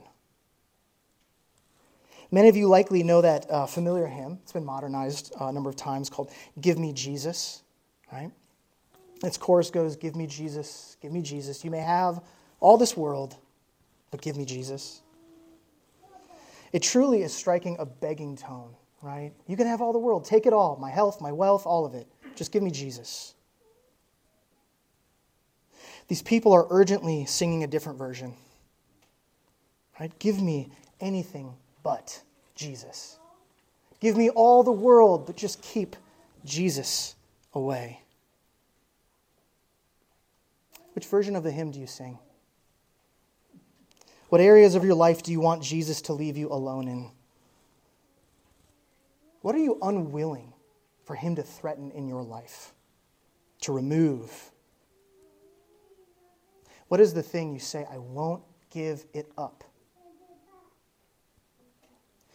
Many 2.32 2.48
of 2.48 2.56
you 2.56 2.70
likely 2.70 3.04
know 3.04 3.20
that 3.20 3.52
uh, 3.52 3.66
familiar 3.66 4.08
hymn. 4.08 4.40
It's 4.44 4.54
been 4.54 4.64
modernized 4.64 5.34
uh, 5.38 5.48
a 5.48 5.52
number 5.52 5.70
of 5.70 5.76
times 5.76 6.10
called 6.10 6.32
Give 6.62 6.80
Me 6.80 6.94
Jesus, 6.94 7.64
right? 8.12 8.32
Its 9.24 9.38
chorus 9.38 9.70
goes, 9.70 9.96
Give 9.96 10.16
me 10.16 10.28
Jesus, 10.28 10.98
give 11.02 11.12
me 11.12 11.22
Jesus. 11.22 11.64
You 11.64 11.72
may 11.72 11.80
have 11.80 12.22
all 12.60 12.78
this 12.78 12.98
world, 12.98 13.36
but 14.10 14.22
give 14.22 14.38
me 14.38 14.46
Jesus. 14.46 15.02
It 16.74 16.82
truly 16.82 17.22
is 17.22 17.34
striking 17.34 17.76
a 17.80 17.86
begging 17.86 18.38
tone, 18.38 18.74
right? 19.02 19.34
You 19.48 19.58
can 19.58 19.68
have 19.68 19.82
all 19.82 19.94
the 19.94 20.00
world, 20.00 20.26
take 20.26 20.46
it 20.46 20.54
all 20.54 20.78
my 20.78 20.90
health, 20.90 21.22
my 21.22 21.32
wealth, 21.32 21.66
all 21.66 21.86
of 21.86 21.94
it. 21.94 22.08
Just 22.36 22.52
give 22.52 22.64
me 22.64 22.72
Jesus. 22.72 23.36
These 26.08 26.22
people 26.22 26.54
are 26.54 26.68
urgently 26.70 27.26
singing 27.26 27.64
a 27.64 27.68
different 27.68 27.98
version, 27.98 28.34
right? 30.00 30.18
Give 30.20 30.42
me 30.42 30.70
anything 31.00 31.54
but 31.84 32.22
Jesus. 32.56 33.18
Give 34.00 34.18
me 34.18 34.30
all 34.30 34.64
the 34.64 34.72
world, 34.72 35.26
but 35.26 35.38
just 35.38 35.62
keep 35.62 35.96
Jesus 36.44 37.16
away. 37.54 38.02
Which 40.94 41.06
version 41.06 41.36
of 41.36 41.44
the 41.44 41.52
hymn 41.52 41.72
do 41.72 41.80
you 41.80 41.88
sing? 41.88 42.20
What 44.30 44.42
areas 44.42 44.76
of 44.76 44.86
your 44.86 44.96
life 44.96 45.24
do 45.24 45.32
you 45.32 45.40
want 45.40 45.62
Jesus 45.62 46.02
to 46.04 46.14
leave 46.14 46.38
you 46.38 46.50
alone 46.50 46.88
in? 46.88 47.12
What 49.42 49.56
are 49.56 49.60
you 49.60 49.78
unwilling 49.82 50.54
for 51.04 51.16
him 51.16 51.36
to 51.36 51.44
threaten 51.44 51.92
in 51.92 52.08
your 52.08 52.24
life, 52.24 52.74
to 53.62 53.72
remove? 53.72 54.52
What 56.88 57.00
is 57.00 57.14
the 57.14 57.24
thing 57.24 57.54
you 57.54 57.60
say, 57.60 57.86
I 57.92 57.98
won't 57.98 58.44
give 58.70 59.06
it 59.14 59.32
up? 59.38 59.64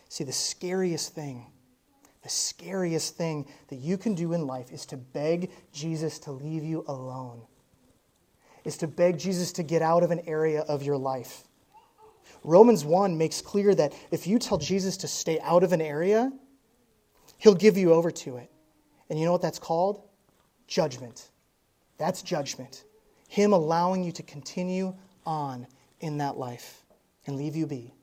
See, 0.09 0.25
the 0.25 0.33
scariest 0.33 1.15
thing, 1.15 1.47
the 2.27 2.31
scariest 2.31 3.17
thing 3.17 3.47
that 3.69 3.77
you 3.77 3.97
can 3.97 4.17
do 4.17 4.33
in 4.33 4.49
life 4.49 4.73
is 4.73 4.85
to 4.85 4.97
beg 4.97 5.49
Jesus 5.73 6.19
to 6.19 6.33
leave 6.33 6.65
you 6.65 6.85
alone, 6.89 7.41
is 8.65 8.77
to 8.79 8.89
beg 8.89 9.17
Jesus 9.17 9.53
to 9.53 9.63
get 9.63 9.81
out 9.81 10.03
of 10.03 10.11
an 10.11 10.19
area 10.27 10.63
of 10.63 10.83
your 10.83 10.97
life. 10.97 11.45
Romans 12.43 12.85
1 12.85 13.17
makes 13.17 13.41
clear 13.41 13.77
that 13.77 13.95
if 14.11 14.27
you 14.27 14.41
tell 14.41 14.59
Jesus 14.59 14.97
to 14.97 15.07
stay 15.07 15.39
out 15.39 15.63
of 15.63 15.73
an 15.73 15.81
area, 15.81 16.33
he'll 17.39 17.55
give 17.55 17.77
you 17.77 17.93
over 17.93 18.11
to 18.11 18.39
it. 18.39 18.51
And 19.09 19.21
you 19.21 19.25
know 19.25 19.31
what 19.31 19.43
that's 19.43 19.61
called? 19.61 20.03
Judgment. 20.67 21.31
That's 21.97 22.23
judgment. 22.23 22.83
Him 23.29 23.53
allowing 23.53 24.03
you 24.03 24.11
to 24.11 24.25
continue 24.25 24.97
on 25.25 25.69
in 26.01 26.19
that 26.19 26.37
life 26.39 26.83
and 27.25 27.37
leave 27.37 27.55
you 27.55 27.69
be. 27.69 27.95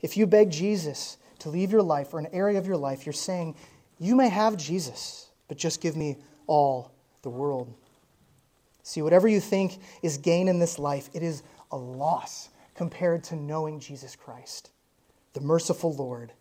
If 0.00 0.16
you 0.16 0.28
beg 0.28 0.50
Jesus 0.50 1.16
to 1.40 1.50
leave 1.50 1.72
your 1.72 1.82
life 1.82 2.12
or 2.12 2.18
an 2.18 2.28
area 2.32 2.58
of 2.58 2.66
your 2.66 2.76
life, 2.76 3.06
you're 3.06 3.12
saying, 3.12 3.56
You 3.98 4.14
may 4.16 4.28
have 4.28 4.56
Jesus, 4.56 5.28
but 5.48 5.58
just 5.58 5.80
give 5.80 5.96
me 5.96 6.16
all 6.46 6.92
the 7.22 7.30
world. 7.30 7.72
See, 8.82 9.02
whatever 9.02 9.28
you 9.28 9.40
think 9.40 9.78
is 10.02 10.18
gain 10.18 10.48
in 10.48 10.58
this 10.58 10.78
life, 10.78 11.10
it 11.12 11.22
is 11.22 11.42
a 11.70 11.76
loss 11.76 12.48
compared 12.74 13.22
to 13.24 13.36
knowing 13.36 13.78
Jesus 13.78 14.16
Christ, 14.16 14.70
the 15.32 15.40
merciful 15.40 15.94
Lord. 15.94 16.32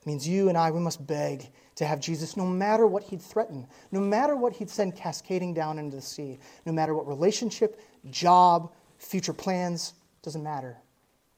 It 0.00 0.06
means 0.06 0.28
you 0.28 0.48
and 0.48 0.58
I, 0.58 0.70
we 0.70 0.80
must 0.80 1.06
beg 1.06 1.48
to 1.76 1.86
have 1.86 2.00
Jesus 2.00 2.36
no 2.36 2.44
matter 2.46 2.86
what 2.86 3.04
he'd 3.04 3.22
threaten, 3.22 3.66
no 3.90 4.00
matter 4.00 4.36
what 4.36 4.52
he'd 4.52 4.68
send 4.68 4.96
cascading 4.96 5.54
down 5.54 5.78
into 5.78 5.96
the 5.96 6.02
sea, 6.02 6.38
no 6.66 6.72
matter 6.72 6.94
what 6.94 7.06
relationship, 7.06 7.80
job, 8.10 8.72
future 8.98 9.32
plans, 9.32 9.94
doesn't 10.22 10.42
matter. 10.42 10.76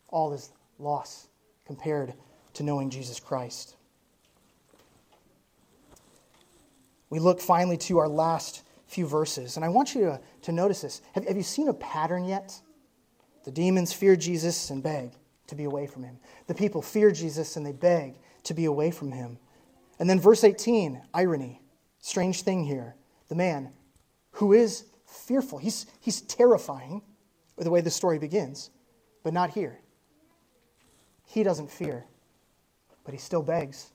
All 0.08 0.32
is 0.32 0.50
loss 0.78 1.28
compared 1.66 2.14
to 2.56 2.62
knowing 2.62 2.90
Jesus 2.90 3.20
Christ. 3.20 3.76
We 7.10 7.18
look 7.18 7.40
finally 7.40 7.76
to 7.78 7.98
our 7.98 8.08
last 8.08 8.62
few 8.86 9.06
verses, 9.06 9.56
and 9.56 9.64
I 9.64 9.68
want 9.68 9.94
you 9.94 10.02
to, 10.02 10.20
to 10.42 10.52
notice 10.52 10.82
this. 10.82 11.02
Have, 11.12 11.26
have 11.26 11.36
you 11.36 11.42
seen 11.42 11.68
a 11.68 11.74
pattern 11.74 12.24
yet? 12.24 12.60
The 13.44 13.50
demons 13.50 13.92
fear 13.92 14.16
Jesus 14.16 14.70
and 14.70 14.82
beg 14.82 15.12
to 15.46 15.54
be 15.54 15.64
away 15.64 15.86
from 15.86 16.02
him. 16.02 16.18
The 16.46 16.54
people 16.54 16.82
fear 16.82 17.12
Jesus 17.12 17.56
and 17.56 17.64
they 17.64 17.72
beg 17.72 18.16
to 18.44 18.54
be 18.54 18.64
away 18.64 18.90
from 18.90 19.12
him. 19.12 19.38
And 19.98 20.10
then 20.10 20.20
verse 20.20 20.42
18, 20.42 21.00
irony, 21.14 21.62
strange 22.00 22.42
thing 22.42 22.64
here. 22.64 22.96
The 23.28 23.34
man 23.34 23.72
who 24.32 24.52
is 24.52 24.84
fearful, 25.06 25.58
he's, 25.58 25.86
he's 26.00 26.22
terrifying, 26.22 27.02
the 27.56 27.70
way 27.70 27.80
the 27.80 27.90
story 27.90 28.18
begins, 28.18 28.70
but 29.22 29.32
not 29.32 29.50
here. 29.50 29.78
He 31.24 31.42
doesn't 31.42 31.70
fear, 31.70 32.04
but 33.06 33.14
he 33.14 33.18
still 33.18 33.42
begs. 33.42 33.92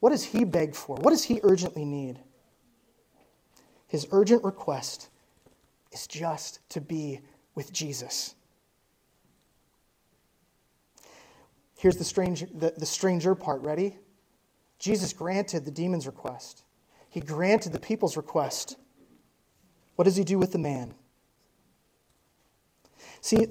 What 0.00 0.10
does 0.10 0.24
he 0.24 0.44
beg 0.44 0.74
for? 0.74 0.96
What 0.96 1.10
does 1.10 1.24
he 1.24 1.40
urgently 1.42 1.84
need? 1.84 2.18
His 3.86 4.06
urgent 4.10 4.44
request 4.44 5.08
is 5.92 6.06
just 6.06 6.58
to 6.70 6.80
be 6.80 7.20
with 7.54 7.72
Jesus. 7.72 8.34
Here's 11.78 11.96
the, 11.96 12.04
strange, 12.04 12.44
the, 12.52 12.74
the 12.76 12.84
stranger 12.84 13.34
part. 13.34 13.62
Ready? 13.62 13.96
Jesus 14.78 15.12
granted 15.12 15.64
the 15.64 15.70
demon's 15.70 16.06
request, 16.06 16.64
he 17.08 17.20
granted 17.20 17.72
the 17.72 17.80
people's 17.80 18.16
request. 18.16 18.76
What 19.96 20.04
does 20.04 20.16
he 20.16 20.24
do 20.24 20.38
with 20.38 20.52
the 20.52 20.58
man? 20.58 20.94
See, 23.20 23.48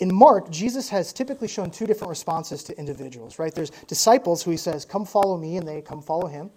in 0.00 0.12
Mark, 0.12 0.50
Jesus 0.50 0.88
has 0.88 1.12
typically 1.12 1.46
shown 1.46 1.70
two 1.70 1.86
different 1.86 2.08
responses 2.08 2.64
to 2.64 2.78
individuals, 2.78 3.38
right? 3.38 3.54
There's 3.54 3.70
disciples 3.70 4.42
who 4.42 4.50
he 4.50 4.56
says, 4.56 4.84
Come 4.86 5.04
follow 5.04 5.36
me, 5.36 5.58
and 5.58 5.68
they 5.68 5.82
come 5.82 6.02
follow 6.02 6.26
him. 6.26 6.50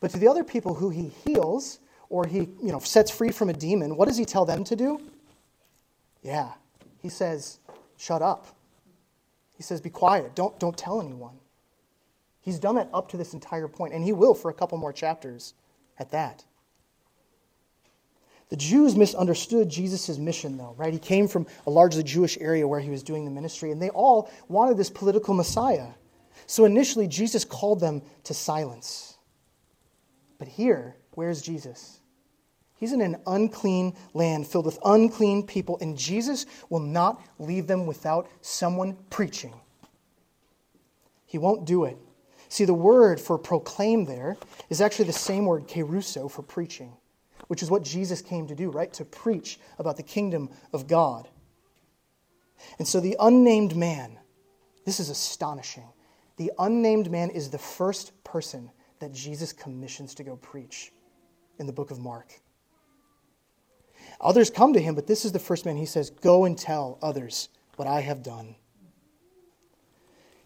But 0.00 0.10
to 0.12 0.18
the 0.18 0.26
other 0.26 0.42
people 0.42 0.74
who 0.74 0.88
he 0.88 1.08
heals 1.24 1.80
or 2.08 2.26
he 2.26 2.38
you 2.38 2.72
know, 2.72 2.78
sets 2.78 3.10
free 3.10 3.30
from 3.30 3.50
a 3.50 3.52
demon, 3.52 3.96
what 3.96 4.08
does 4.08 4.16
he 4.16 4.24
tell 4.24 4.46
them 4.46 4.64
to 4.64 4.74
do? 4.74 5.00
Yeah, 6.22 6.52
he 7.02 7.10
says, 7.10 7.58
Shut 7.98 8.22
up. 8.22 8.46
He 9.54 9.62
says, 9.62 9.82
Be 9.82 9.90
quiet. 9.90 10.34
Don't, 10.34 10.58
don't 10.58 10.76
tell 10.76 11.02
anyone. 11.02 11.36
He's 12.40 12.58
done 12.58 12.76
that 12.76 12.88
up 12.94 13.10
to 13.10 13.18
this 13.18 13.34
entire 13.34 13.68
point, 13.68 13.92
and 13.92 14.02
he 14.02 14.12
will 14.12 14.32
for 14.32 14.50
a 14.50 14.54
couple 14.54 14.78
more 14.78 14.94
chapters 14.94 15.52
at 15.98 16.10
that. 16.12 16.44
The 18.48 18.56
Jews 18.56 18.96
misunderstood 18.96 19.68
Jesus' 19.68 20.16
mission, 20.16 20.56
though, 20.56 20.74
right? 20.78 20.92
He 20.92 20.98
came 20.98 21.28
from 21.28 21.46
a 21.66 21.70
largely 21.70 22.02
Jewish 22.02 22.38
area 22.40 22.66
where 22.66 22.80
he 22.80 22.90
was 22.90 23.02
doing 23.02 23.24
the 23.24 23.30
ministry, 23.30 23.70
and 23.70 23.80
they 23.80 23.90
all 23.90 24.30
wanted 24.48 24.78
this 24.78 24.88
political 24.88 25.34
Messiah. 25.34 25.88
So 26.46 26.64
initially, 26.64 27.06
Jesus 27.06 27.44
called 27.44 27.80
them 27.80 28.00
to 28.24 28.32
silence. 28.32 29.18
But 30.38 30.48
here, 30.48 30.96
where's 31.12 31.42
Jesus? 31.42 32.00
He's 32.76 32.92
in 32.92 33.02
an 33.02 33.16
unclean 33.26 33.94
land 34.14 34.46
filled 34.46 34.64
with 34.64 34.78
unclean 34.82 35.42
people, 35.42 35.76
and 35.82 35.98
Jesus 35.98 36.46
will 36.70 36.80
not 36.80 37.20
leave 37.38 37.66
them 37.66 37.86
without 37.86 38.28
someone 38.40 38.96
preaching. 39.10 39.52
He 41.26 41.36
won't 41.36 41.66
do 41.66 41.84
it. 41.84 41.98
See, 42.48 42.64
the 42.64 42.72
word 42.72 43.20
for 43.20 43.36
proclaim 43.36 44.06
there 44.06 44.38
is 44.70 44.80
actually 44.80 45.06
the 45.06 45.12
same 45.12 45.44
word, 45.44 45.68
kerusso, 45.68 46.30
for 46.30 46.40
preaching 46.40 46.96
which 47.48 47.62
is 47.62 47.70
what 47.70 47.82
Jesus 47.82 48.22
came 48.22 48.46
to 48.46 48.54
do, 48.54 48.70
right? 48.70 48.92
To 48.94 49.04
preach 49.04 49.58
about 49.78 49.96
the 49.96 50.02
kingdom 50.02 50.50
of 50.72 50.86
God. 50.86 51.28
And 52.78 52.86
so 52.86 53.00
the 53.00 53.16
unnamed 53.18 53.76
man, 53.76 54.18
this 54.84 55.00
is 55.00 55.10
astonishing. 55.10 55.88
The 56.36 56.52
unnamed 56.58 57.10
man 57.10 57.30
is 57.30 57.50
the 57.50 57.58
first 57.58 58.12
person 58.24 58.70
that 59.00 59.12
Jesus 59.12 59.52
commissions 59.52 60.14
to 60.16 60.24
go 60.24 60.36
preach 60.36 60.92
in 61.58 61.66
the 61.66 61.72
book 61.72 61.90
of 61.90 61.98
Mark. 61.98 62.32
Others 64.20 64.50
come 64.50 64.72
to 64.72 64.80
him, 64.80 64.94
but 64.94 65.06
this 65.06 65.24
is 65.24 65.32
the 65.32 65.38
first 65.38 65.64
man 65.64 65.76
he 65.76 65.86
says, 65.86 66.10
Go 66.10 66.44
and 66.44 66.58
tell 66.58 66.98
others 67.02 67.48
what 67.76 67.88
I 67.88 68.00
have 68.00 68.22
done. 68.22 68.56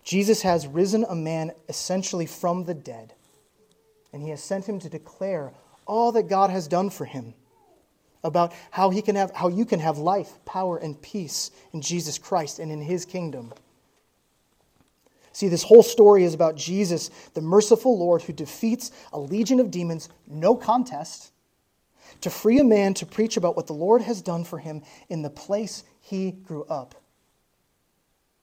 Jesus 0.05 0.43
has 0.43 0.67
risen 0.67 1.07
a 1.09 1.15
man 1.15 1.53
essentially 1.69 2.27
from 2.27 2.65
the 2.65 2.75
dead, 2.75 3.15
and 4.12 4.23
he 4.23 4.31
has 4.31 4.43
sent 4.43 4.69
him 4.69 4.79
to 4.81 4.88
declare 4.88 5.53
all 5.87 6.12
that 6.12 6.29
God 6.29 6.51
has 6.51 6.68
done 6.68 6.90
for 6.90 7.05
him, 7.05 7.35
about 8.25 8.53
how, 8.71 8.90
he 8.90 9.03
can 9.03 9.16
have, 9.16 9.33
how 9.33 9.49
you 9.49 9.64
can 9.64 9.81
have 9.81 9.99
life, 9.99 10.38
power, 10.45 10.79
and 10.79 11.01
peace 11.03 11.51
in 11.73 11.81
Jesus 11.81 12.18
Christ 12.18 12.59
and 12.59 12.71
in 12.71 12.81
his 12.81 13.05
kingdom. 13.05 13.53
See, 15.33 15.49
this 15.49 15.62
whole 15.62 15.83
story 15.83 16.25
is 16.25 16.35
about 16.35 16.57
Jesus, 16.57 17.11
the 17.35 17.40
merciful 17.40 17.99
Lord 17.99 18.23
who 18.23 18.33
defeats 18.33 18.92
a 19.12 19.18
legion 19.18 19.61
of 19.61 19.71
demons, 19.71 20.09
no 20.29 20.55
contest, 20.55 21.33
to 22.21 22.31
free 22.31 22.61
a 22.61 22.64
man 22.64 22.95
to 22.95 23.07
preach 23.07 23.37
about 23.37 23.57
what 23.57 23.66
the 23.66 23.73
Lord 23.73 24.03
has 24.03 24.21
done 24.21 24.45
for 24.45 24.59
him 24.59 24.83
in 25.09 25.23
the 25.23 25.31
place 25.31 25.85
he 26.01 26.33
grew 26.33 26.64
up. 26.64 26.95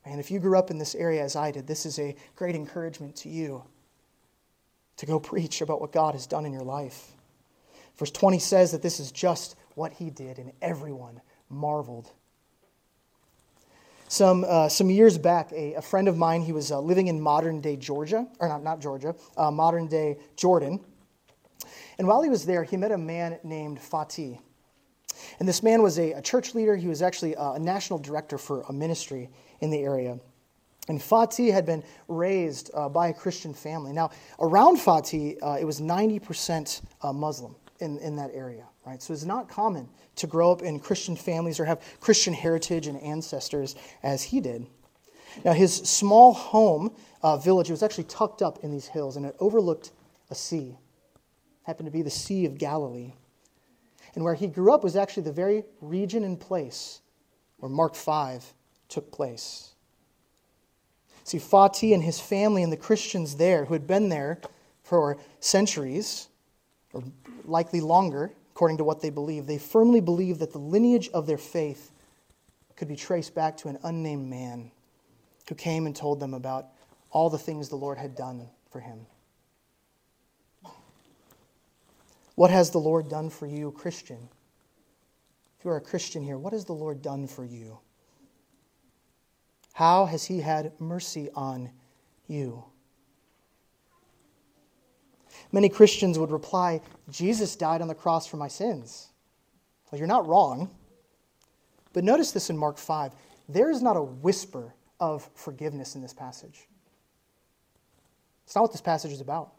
And 0.04 0.19
if 0.19 0.32
you 0.32 0.39
grew 0.39 0.58
up 0.58 0.71
in 0.71 0.80
this 0.80 0.95
area 0.95 1.23
as 1.23 1.36
I 1.36 1.52
did, 1.52 1.67
this 1.67 1.86
is 1.86 1.99
a 1.99 2.15
great 2.36 2.56
encouragement 2.56 3.15
to 3.17 3.30
you 3.30 3.63
to 4.97 5.06
go 5.06 5.19
preach 5.19 5.62
about 5.62 5.80
what 5.80 5.91
God 5.91 6.15
has 6.15 6.25
done 6.25 6.45
in 6.45 6.52
your 6.52 6.63
life. 6.63 7.12
Verse 8.00 8.12
20 8.12 8.40
says 8.40 8.72
that 8.72 8.82
this 8.82 9.02
is 9.02 9.12
just 9.12 9.58
what 9.76 9.92
he 9.92 10.10
did, 10.10 10.38
and 10.38 10.54
everyone 10.62 11.20
marveled. 11.50 12.10
Some, 14.08 14.46
uh, 14.48 14.70
some 14.70 14.90
years 14.90 15.18
back, 15.18 15.52
a, 15.52 15.74
a, 15.74 15.82
friend 15.82 16.08
of 16.08 16.18
mine, 16.18 16.42
he 16.42 16.54
was 16.54 16.72
uh, 16.72 16.80
living 16.80 17.08
in 17.08 17.20
modern 17.20 17.60
day 17.60 17.76
Georgia, 17.76 18.26
or 18.40 18.48
not, 18.48 18.64
not 18.64 18.80
Georgia, 18.80 19.16
uh, 19.36 19.52
modern 19.52 19.88
day 19.88 20.18
Jordan. 20.38 20.80
And 21.98 22.08
while 22.08 22.22
he 22.22 22.30
was 22.30 22.46
there, 22.46 22.64
he 22.64 22.78
met 22.78 22.94
a 22.94 22.98
man 22.98 23.38
named 23.44 23.80
Fatih. 23.80 24.40
And 25.40 25.48
this 25.48 25.62
man 25.62 25.84
was 25.84 26.00
a, 26.00 26.14
a 26.14 26.22
church 26.22 26.56
leader. 26.56 26.78
He 26.78 26.88
was 26.88 27.02
actually 27.02 27.36
uh, 27.36 27.54
a 27.54 27.60
national 27.60 28.00
director 28.00 28.38
for 28.38 28.62
a 28.70 28.74
ministry 28.74 29.30
in 29.60 29.72
the 29.72 29.80
area. 29.80 30.18
And 30.88 31.00
Fatih 31.02 31.52
had 31.52 31.66
been 31.66 31.84
raised 32.08 32.72
uh, 32.74 32.88
by 32.88 33.10
a 33.10 33.14
Christian 33.14 33.54
family. 33.54 33.92
Now, 33.92 34.10
around 34.40 34.78
Fatih, 34.78 35.38
uh, 35.44 35.58
it 35.60 35.66
was 35.66 35.82
90% 35.82 36.82
Muslim 37.14 37.56
in, 37.80 37.98
in 38.00 38.15
that 38.18 38.32
area, 38.34 38.65
right? 38.86 39.02
So 39.02 39.13
it's 39.13 39.26
not 39.26 39.50
common 39.50 39.88
to 40.18 40.28
grow 40.28 40.52
up 40.52 40.62
in 40.62 40.80
Christian 40.80 41.15
families 41.15 41.60
or 41.60 41.65
have 41.65 41.82
Christian 42.00 42.34
heritage 42.34 42.88
and 42.88 43.02
ancestors 43.02 43.76
as 44.04 44.24
he 44.24 44.39
did. 44.39 44.68
Now, 45.46 45.54
his 45.54 45.74
small 45.74 46.34
home 46.34 46.96
uh, 47.22 47.38
village 47.38 47.70
was 47.70 47.84
actually 47.84 48.06
tucked 48.06 48.42
up 48.42 48.63
in 48.63 48.72
these 48.72 48.88
hills 48.88 49.15
and 49.15 49.26
it 49.26 49.36
overlooked 49.39 49.92
a 50.30 50.36
sea. 50.36 50.78
It 51.13 51.18
happened 51.63 51.88
to 51.88 51.92
be 51.92 52.02
the 52.02 52.10
Sea 52.10 52.46
of 52.46 52.58
Galilee. 52.58 53.13
And 54.15 54.24
where 54.24 54.34
he 54.34 54.48
grew 54.48 54.74
up 54.74 54.84
was 54.84 54.96
actually 54.96 55.24
the 55.24 55.32
very 55.32 55.63
region 55.82 56.24
and 56.24 56.39
place 56.39 57.02
where 57.58 57.70
Mark 57.70 57.96
5 57.96 58.54
took 58.88 59.12
place. 59.12 59.74
See, 61.24 61.38
Fatih 61.38 61.94
and 61.94 62.04
his 62.04 62.20
family 62.20 62.63
and 62.63 62.72
the 62.74 62.78
Christians 62.78 63.36
there 63.36 63.65
who 63.65 63.74
had 63.74 63.86
been 63.86 64.10
there 64.10 64.42
for 64.82 65.18
centuries, 65.39 66.30
or 66.92 67.04
likely 67.50 67.82
longer, 67.82 68.32
according 68.52 68.78
to 68.78 68.84
what 68.84 69.02
they 69.02 69.10
believe, 69.10 69.48
they 69.48 69.58
firmly 69.58 70.02
believe 70.02 70.40
that 70.40 70.52
the 70.52 70.60
lineage 70.60 71.10
of 71.14 71.28
their 71.28 71.38
faith 71.38 71.92
could 72.76 72.88
be 72.88 72.96
traced 72.96 73.36
back 73.36 73.58
to 73.58 73.68
an 73.68 73.78
unnamed 73.84 74.28
man 74.28 74.72
who 75.48 75.56
came 75.56 75.86
and 75.86 75.96
told 75.96 76.20
them 76.20 76.34
about 76.34 76.68
all 77.12 77.30
the 77.30 77.38
things 77.38 77.70
the 77.70 77.76
Lord 77.76 77.98
had 77.98 78.16
done 78.16 78.48
for 78.72 78.80
him. 78.80 79.06
What 82.36 82.52
has 82.52 82.70
the 82.72 82.78
Lord 82.78 83.10
done 83.10 83.30
for 83.30 83.48
you, 83.48 83.72
Christian? 83.72 84.30
If 85.60 85.66
you 85.66 85.72
are 85.72 85.78
a 85.78 85.82
Christian 85.82 86.24
here, 86.24 86.38
what 86.38 86.54
has 86.54 86.64
the 86.64 86.74
Lord 86.74 87.02
done 87.02 87.28
for 87.28 87.44
you? 87.44 87.80
How 89.74 90.06
has 90.06 90.24
He 90.26 90.40
had 90.40 90.72
mercy 90.80 91.30
on 91.36 91.72
you? 92.28 92.64
Many 95.52 95.70
Christians 95.70 96.20
would 96.20 96.32
reply, 96.32 96.82
Jesus 97.10 97.56
died 97.56 97.82
on 97.82 97.88
the 97.88 97.96
cross 97.96 98.28
for 98.28 98.38
my 98.38 98.48
sins. 98.48 99.08
Well, 99.92 100.00
you're 100.00 100.08
not 100.08 100.28
wrong. 100.28 100.70
But 101.94 102.04
notice 102.04 102.32
this 102.32 102.50
in 102.50 102.58
Mark 102.58 102.78
5. 102.78 103.14
There 103.48 103.72
is 103.72 103.82
not 103.82 103.98
a 103.98 104.04
whisper 104.04 104.74
of 105.00 105.28
forgiveness 105.34 105.96
in 105.96 106.02
this 106.02 106.14
passage. 106.14 106.68
It's 108.46 108.56
not 108.56 108.62
what 108.62 108.72
this 108.72 108.82
passage 108.82 109.12
is 109.12 109.22
about. 109.22 109.54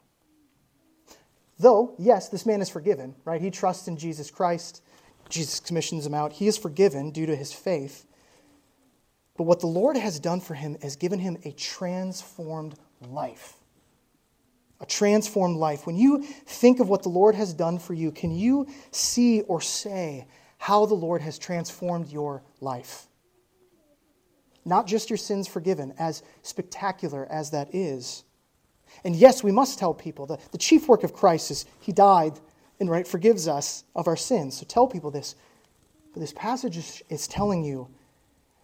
Though, 1.59 1.93
yes, 1.97 2.29
this 2.29 2.45
man 2.45 2.61
is 2.61 2.69
forgiven, 2.69 3.15
right? 3.25 3.41
He 3.41 3.51
trusts 3.51 3.87
in 3.87 3.97
Jesus 3.97 4.31
Christ. 4.31 4.81
Jesus 5.29 5.59
commissions 5.59 6.05
him 6.05 6.13
out. 6.13 6.33
He 6.33 6.47
is 6.47 6.57
forgiven 6.57 7.11
due 7.11 7.25
to 7.25 7.35
his 7.35 7.53
faith. 7.53 8.05
But 9.37 9.43
what 9.43 9.59
the 9.59 9.67
Lord 9.67 9.95
has 9.97 10.19
done 10.19 10.41
for 10.41 10.55
him 10.55 10.77
is 10.81 10.95
given 10.95 11.19
him 11.19 11.37
a 11.43 11.51
transformed 11.51 12.75
life. 13.01 13.55
A 14.81 14.85
transformed 14.85 15.57
life. 15.57 15.85
When 15.85 15.95
you 15.95 16.23
think 16.23 16.79
of 16.79 16.89
what 16.89 17.03
the 17.03 17.09
Lord 17.09 17.35
has 17.35 17.53
done 17.53 17.79
for 17.79 17.93
you, 17.93 18.11
can 18.11 18.31
you 18.31 18.67
see 18.91 19.41
or 19.41 19.61
say 19.61 20.27
how 20.57 20.85
the 20.85 20.95
Lord 20.95 21.21
has 21.21 21.39
transformed 21.39 22.09
your 22.09 22.43
life? 22.59 23.07
Not 24.65 24.87
just 24.87 25.09
your 25.09 25.17
sins 25.17 25.47
forgiven, 25.47 25.93
as 25.97 26.23
spectacular 26.41 27.27
as 27.31 27.51
that 27.51 27.73
is 27.73 28.23
and 29.03 29.15
yes, 29.15 29.43
we 29.43 29.51
must 29.51 29.79
tell 29.79 29.93
people 29.93 30.25
that 30.27 30.51
the 30.51 30.57
chief 30.57 30.87
work 30.87 31.03
of 31.03 31.13
Christ 31.13 31.51
is 31.51 31.65
he 31.79 31.91
died 31.91 32.39
and 32.79 32.89
right 32.89 33.07
forgives 33.07 33.47
us 33.47 33.83
of 33.95 34.07
our 34.07 34.17
sins. 34.17 34.57
So 34.57 34.65
tell 34.65 34.87
people 34.87 35.11
this. 35.11 35.35
But 36.13 36.19
this 36.19 36.33
passage 36.33 36.77
is, 36.77 37.01
is 37.09 37.27
telling 37.27 37.63
you 37.63 37.87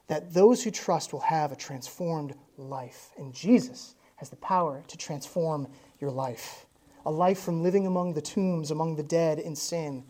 that 0.08 0.34
those 0.34 0.63
who 0.63 0.71
trust 0.71 1.13
will 1.13 1.21
have 1.21 1.51
a 1.51 1.56
transformed 1.56 2.36
life. 2.58 3.12
And 3.17 3.34
Jesus 3.34 3.95
has 4.17 4.30
the 4.30 4.36
power 4.38 4.84
to 4.88 4.97
transform 4.97 5.67
your 5.99 6.12
life. 6.12 6.65
A 7.05 7.12
life 7.12 7.39
from 7.39 7.63
living 7.63 7.88
among 7.88 8.13
the 8.13 8.21
tombs, 8.21 8.71
among 8.71 8.95
the 8.95 9.03
dead 9.03 9.39
in 9.39 9.55
sin, 9.55 10.03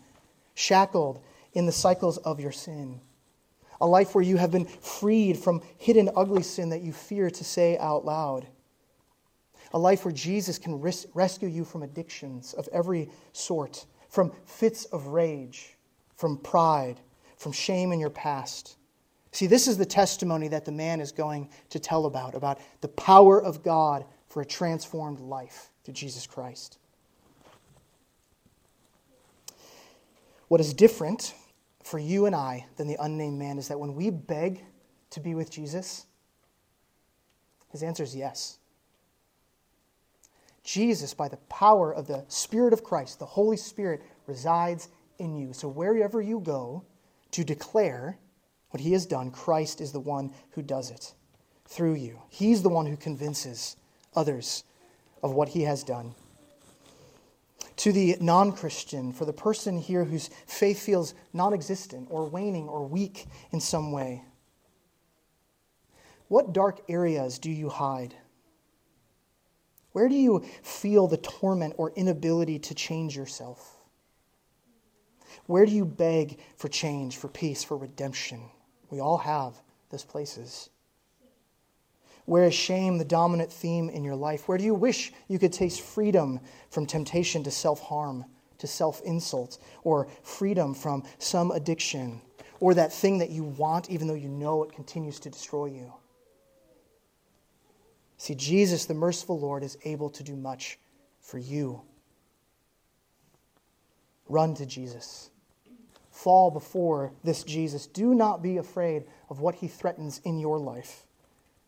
shackled 0.54 1.20
in 1.52 1.66
the 1.66 1.72
cycles 1.72 2.18
of 2.18 2.40
your 2.40 2.52
sin. 2.52 3.00
A 3.80 3.86
life 3.86 4.14
where 4.14 4.24
you 4.24 4.36
have 4.36 4.50
been 4.50 4.64
freed 4.64 5.38
from 5.38 5.62
hidden 5.76 6.10
ugly 6.16 6.42
sin 6.42 6.70
that 6.70 6.82
you 6.82 6.92
fear 6.92 7.30
to 7.30 7.44
say 7.44 7.78
out 7.78 8.04
loud 8.04 8.48
a 9.72 9.78
life 9.78 10.04
where 10.04 10.12
Jesus 10.12 10.58
can 10.58 10.80
res- 10.80 11.06
rescue 11.14 11.48
you 11.48 11.64
from 11.64 11.82
addictions 11.82 12.54
of 12.54 12.68
every 12.72 13.10
sort, 13.32 13.86
from 14.08 14.32
fits 14.46 14.86
of 14.86 15.08
rage, 15.08 15.76
from 16.16 16.38
pride, 16.38 17.00
from 17.36 17.52
shame 17.52 17.92
in 17.92 18.00
your 18.00 18.10
past. 18.10 18.76
See, 19.32 19.46
this 19.46 19.68
is 19.68 19.76
the 19.76 19.86
testimony 19.86 20.48
that 20.48 20.64
the 20.64 20.72
man 20.72 21.00
is 21.00 21.12
going 21.12 21.50
to 21.70 21.78
tell 21.78 22.06
about, 22.06 22.34
about 22.34 22.58
the 22.80 22.88
power 22.88 23.42
of 23.42 23.62
God 23.62 24.04
for 24.26 24.42
a 24.42 24.46
transformed 24.46 25.20
life 25.20 25.70
through 25.88 25.94
Jesus 25.94 26.26
Christ. 26.26 26.76
What 30.48 30.60
is 30.60 30.74
different 30.74 31.32
for 31.82 31.98
you 31.98 32.26
and 32.26 32.36
I 32.36 32.66
than 32.76 32.88
the 32.88 32.98
unnamed 33.00 33.38
man 33.38 33.56
is 33.56 33.68
that 33.68 33.80
when 33.80 33.94
we 33.94 34.10
beg 34.10 34.62
to 35.08 35.20
be 35.20 35.34
with 35.34 35.50
Jesus, 35.50 36.04
his 37.72 37.82
answer 37.82 38.02
is 38.02 38.14
yes. 38.14 38.58
Jesus, 40.62 41.14
by 41.14 41.26
the 41.26 41.38
power 41.48 41.90
of 41.90 42.06
the 42.06 42.22
Spirit 42.28 42.74
of 42.74 42.84
Christ, 42.84 43.18
the 43.18 43.24
Holy 43.24 43.56
Spirit, 43.56 44.02
resides 44.26 44.90
in 45.18 45.34
you. 45.36 45.54
So 45.54 45.68
wherever 45.68 46.20
you 46.20 46.40
go 46.40 46.84
to 47.30 47.44
declare 47.44 48.18
what 48.72 48.82
He 48.82 48.92
has 48.92 49.06
done, 49.06 49.30
Christ 49.30 49.80
is 49.80 49.92
the 49.92 50.00
one 50.00 50.34
who 50.50 50.60
does 50.60 50.90
it 50.90 51.14
through 51.64 51.94
you. 51.94 52.20
He's 52.28 52.62
the 52.62 52.68
one 52.68 52.84
who 52.84 52.98
convinces 52.98 53.76
others 54.14 54.64
of 55.22 55.32
what 55.32 55.48
He 55.48 55.62
has 55.62 55.82
done. 55.84 56.14
To 57.78 57.92
the 57.92 58.16
non 58.20 58.52
Christian, 58.52 59.12
for 59.12 59.24
the 59.24 59.32
person 59.32 59.78
here 59.78 60.04
whose 60.04 60.30
faith 60.46 60.80
feels 60.80 61.14
non 61.32 61.52
existent 61.52 62.08
or 62.10 62.28
waning 62.28 62.68
or 62.68 62.86
weak 62.86 63.26
in 63.52 63.60
some 63.60 63.92
way, 63.92 64.22
what 66.28 66.52
dark 66.52 66.80
areas 66.88 67.38
do 67.38 67.50
you 67.50 67.68
hide? 67.68 68.14
Where 69.92 70.08
do 70.08 70.14
you 70.14 70.44
feel 70.62 71.06
the 71.06 71.16
torment 71.16 71.74
or 71.78 71.90
inability 71.92 72.58
to 72.60 72.74
change 72.74 73.16
yourself? 73.16 73.76
Where 75.46 75.64
do 75.64 75.72
you 75.72 75.84
beg 75.84 76.38
for 76.56 76.68
change, 76.68 77.16
for 77.16 77.28
peace, 77.28 77.64
for 77.64 77.76
redemption? 77.76 78.42
We 78.90 79.00
all 79.00 79.18
have 79.18 79.54
those 79.90 80.04
places. 80.04 80.68
Where 82.28 82.44
is 82.44 82.52
shame 82.52 82.98
the 82.98 83.06
dominant 83.06 83.50
theme 83.50 83.88
in 83.88 84.04
your 84.04 84.14
life? 84.14 84.48
Where 84.48 84.58
do 84.58 84.64
you 84.64 84.74
wish 84.74 85.12
you 85.28 85.38
could 85.38 85.50
taste 85.50 85.80
freedom 85.80 86.40
from 86.68 86.84
temptation 86.84 87.42
to 87.44 87.50
self 87.50 87.80
harm, 87.80 88.26
to 88.58 88.66
self 88.66 89.00
insult, 89.00 89.56
or 89.82 90.08
freedom 90.22 90.74
from 90.74 91.04
some 91.16 91.50
addiction, 91.52 92.20
or 92.60 92.74
that 92.74 92.92
thing 92.92 93.16
that 93.16 93.30
you 93.30 93.44
want 93.44 93.88
even 93.88 94.06
though 94.06 94.12
you 94.12 94.28
know 94.28 94.62
it 94.62 94.72
continues 94.72 95.18
to 95.20 95.30
destroy 95.30 95.68
you? 95.68 95.90
See, 98.18 98.34
Jesus, 98.34 98.84
the 98.84 98.92
merciful 98.92 99.40
Lord, 99.40 99.62
is 99.62 99.78
able 99.86 100.10
to 100.10 100.22
do 100.22 100.36
much 100.36 100.78
for 101.20 101.38
you. 101.38 101.80
Run 104.28 104.52
to 104.56 104.66
Jesus. 104.66 105.30
Fall 106.10 106.50
before 106.50 107.10
this 107.24 107.42
Jesus. 107.42 107.86
Do 107.86 108.14
not 108.14 108.42
be 108.42 108.58
afraid 108.58 109.04
of 109.30 109.40
what 109.40 109.54
he 109.54 109.66
threatens 109.66 110.20
in 110.26 110.38
your 110.38 110.58
life. 110.58 111.06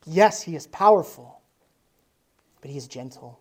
Yes, 0.06 0.42
he 0.42 0.56
is 0.56 0.66
powerful, 0.66 1.40
but 2.60 2.70
he 2.70 2.78
is 2.78 2.86
gentle. 2.86 3.40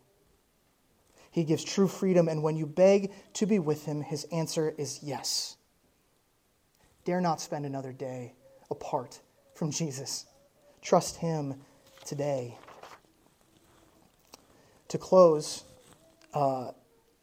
He 1.31 1.43
gives 1.43 1.63
true 1.63 1.87
freedom, 1.87 2.27
and 2.27 2.43
when 2.43 2.57
you 2.57 2.65
beg 2.65 3.11
to 3.33 3.45
be 3.45 3.59
with 3.59 3.85
him, 3.85 4.01
his 4.01 4.25
answer 4.25 4.73
is 4.77 4.99
yes. 5.03 5.57
Dare 7.05 7.21
not 7.21 7.39
spend 7.39 7.65
another 7.65 7.93
day 7.93 8.33
apart 8.69 9.19
from 9.55 9.71
Jesus. 9.71 10.25
Trust 10.81 11.17
him 11.17 11.55
today 12.05 12.57
to 14.89 14.97
close, 14.97 15.63
uh, 16.33 16.71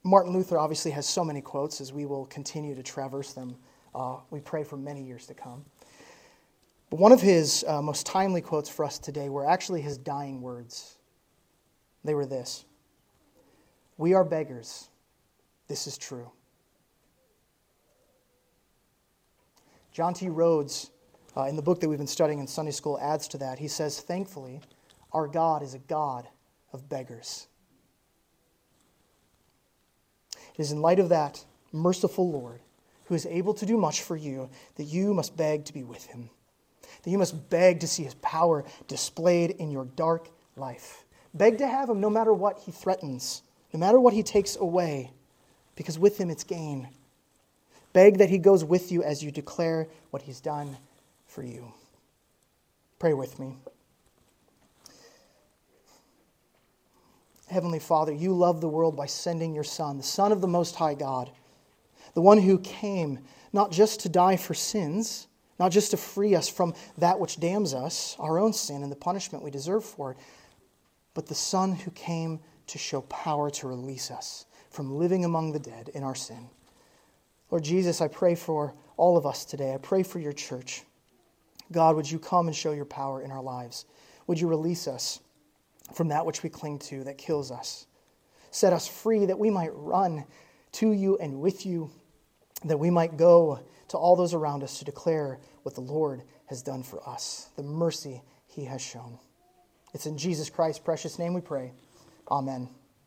Martin 0.02 0.32
Luther 0.32 0.56
obviously 0.56 0.92
has 0.92 1.06
so 1.06 1.24
many 1.24 1.40
quotes 1.40 1.80
as 1.80 1.92
we 1.92 2.06
will 2.06 2.26
continue 2.26 2.74
to 2.74 2.82
traverse 2.82 3.32
them. 3.32 3.56
Uh, 3.94 4.18
we 4.30 4.40
pray 4.40 4.64
for 4.64 4.76
many 4.76 5.02
years 5.02 5.26
to 5.26 5.34
come. 5.34 5.64
But 6.90 7.00
one 7.00 7.12
of 7.12 7.20
his 7.20 7.64
uh, 7.66 7.82
most 7.82 8.06
timely 8.06 8.40
quotes 8.40 8.68
for 8.68 8.84
us 8.84 8.98
today 8.98 9.28
were 9.28 9.48
actually 9.48 9.80
his 9.82 9.98
dying 9.98 10.40
words. 10.40 10.98
They 12.04 12.14
were 12.14 12.26
this 12.26 12.64
We 13.98 14.14
are 14.14 14.24
beggars. 14.24 14.88
This 15.68 15.86
is 15.86 15.98
true. 15.98 16.30
John 19.92 20.14
T. 20.14 20.28
Rhodes, 20.28 20.90
uh, 21.36 21.44
in 21.44 21.56
the 21.56 21.62
book 21.62 21.80
that 21.80 21.88
we've 21.88 21.98
been 21.98 22.06
studying 22.06 22.38
in 22.38 22.46
Sunday 22.46 22.70
school, 22.70 22.98
adds 23.00 23.26
to 23.28 23.38
that. 23.38 23.58
He 23.58 23.66
says, 23.66 24.00
Thankfully, 24.00 24.60
our 25.12 25.26
God 25.26 25.62
is 25.62 25.74
a 25.74 25.78
God 25.78 26.28
of 26.72 26.88
beggars. 26.88 27.48
It 30.54 30.60
is 30.60 30.70
in 30.70 30.82
light 30.82 30.98
of 31.00 31.08
that 31.08 31.44
merciful 31.72 32.30
Lord, 32.30 32.60
who 33.06 33.14
is 33.14 33.26
able 33.26 33.54
to 33.54 33.66
do 33.66 33.76
much 33.76 34.02
for 34.02 34.16
you, 34.16 34.50
that 34.76 34.84
you 34.84 35.14
must 35.14 35.36
beg 35.36 35.64
to 35.64 35.72
be 35.72 35.82
with 35.82 36.06
him. 36.06 36.30
That 37.06 37.12
you 37.12 37.18
must 37.18 37.48
beg 37.50 37.78
to 37.80 37.86
see 37.86 38.02
his 38.02 38.14
power 38.14 38.64
displayed 38.88 39.52
in 39.52 39.70
your 39.70 39.84
dark 39.84 40.28
life. 40.56 41.04
Beg 41.32 41.58
to 41.58 41.68
have 41.68 41.88
him 41.88 42.00
no 42.00 42.10
matter 42.10 42.32
what 42.32 42.58
he 42.58 42.72
threatens, 42.72 43.42
no 43.72 43.78
matter 43.78 44.00
what 44.00 44.12
he 44.12 44.24
takes 44.24 44.56
away, 44.56 45.12
because 45.76 46.00
with 46.00 46.18
him 46.18 46.30
it's 46.30 46.42
gain. 46.42 46.88
Beg 47.92 48.18
that 48.18 48.28
he 48.28 48.38
goes 48.38 48.64
with 48.64 48.90
you 48.90 49.04
as 49.04 49.22
you 49.22 49.30
declare 49.30 49.86
what 50.10 50.22
he's 50.22 50.40
done 50.40 50.76
for 51.28 51.44
you. 51.44 51.72
Pray 52.98 53.14
with 53.14 53.38
me. 53.38 53.56
Heavenly 57.46 57.78
Father, 57.78 58.12
you 58.12 58.32
love 58.32 58.60
the 58.60 58.68
world 58.68 58.96
by 58.96 59.06
sending 59.06 59.54
your 59.54 59.62
Son, 59.62 59.96
the 59.96 60.02
Son 60.02 60.32
of 60.32 60.40
the 60.40 60.48
Most 60.48 60.74
High 60.74 60.94
God, 60.94 61.30
the 62.14 62.20
one 62.20 62.38
who 62.38 62.58
came 62.58 63.20
not 63.52 63.70
just 63.70 64.00
to 64.00 64.08
die 64.08 64.36
for 64.36 64.54
sins, 64.54 65.28
not 65.58 65.72
just 65.72 65.90
to 65.92 65.96
free 65.96 66.34
us 66.34 66.48
from 66.48 66.74
that 66.98 67.18
which 67.18 67.40
damns 67.40 67.74
us, 67.74 68.16
our 68.18 68.38
own 68.38 68.52
sin 68.52 68.82
and 68.82 68.92
the 68.92 68.96
punishment 68.96 69.44
we 69.44 69.50
deserve 69.50 69.84
for 69.84 70.12
it, 70.12 70.18
but 71.14 71.26
the 71.26 71.34
Son 71.34 71.72
who 71.72 71.90
came 71.92 72.40
to 72.66 72.78
show 72.78 73.00
power 73.02 73.48
to 73.50 73.68
release 73.68 74.10
us 74.10 74.46
from 74.70 74.96
living 74.96 75.24
among 75.24 75.52
the 75.52 75.58
dead 75.58 75.90
in 75.94 76.02
our 76.02 76.14
sin. 76.14 76.48
Lord 77.50 77.64
Jesus, 77.64 78.00
I 78.00 78.08
pray 78.08 78.34
for 78.34 78.74
all 78.96 79.16
of 79.16 79.24
us 79.24 79.44
today. 79.44 79.72
I 79.72 79.78
pray 79.78 80.02
for 80.02 80.18
your 80.18 80.32
church. 80.32 80.82
God, 81.72 81.96
would 81.96 82.10
you 82.10 82.18
come 82.18 82.48
and 82.48 82.56
show 82.56 82.72
your 82.72 82.84
power 82.84 83.22
in 83.22 83.30
our 83.30 83.42
lives? 83.42 83.86
Would 84.26 84.40
you 84.40 84.48
release 84.48 84.88
us 84.88 85.20
from 85.94 86.08
that 86.08 86.26
which 86.26 86.42
we 86.42 86.50
cling 86.50 86.78
to 86.80 87.04
that 87.04 87.18
kills 87.18 87.50
us? 87.50 87.86
Set 88.50 88.72
us 88.72 88.88
free 88.88 89.26
that 89.26 89.38
we 89.38 89.50
might 89.50 89.70
run 89.72 90.24
to 90.72 90.92
you 90.92 91.16
and 91.18 91.40
with 91.40 91.64
you, 91.64 91.90
that 92.64 92.78
we 92.78 92.90
might 92.90 93.16
go 93.16 93.60
to 93.88 93.96
all 93.96 94.16
those 94.16 94.34
around 94.34 94.62
us 94.62 94.78
to 94.78 94.84
declare 94.84 95.38
what 95.62 95.74
the 95.74 95.80
Lord 95.80 96.22
has 96.46 96.62
done 96.62 96.82
for 96.82 97.06
us, 97.08 97.48
the 97.56 97.62
mercy 97.62 98.22
he 98.46 98.64
has 98.64 98.80
shown. 98.80 99.18
It's 99.94 100.06
in 100.06 100.18
Jesus 100.18 100.50
Christ's 100.50 100.80
precious 100.80 101.18
name 101.18 101.34
we 101.34 101.40
pray. 101.40 101.72
Amen. 102.30 102.68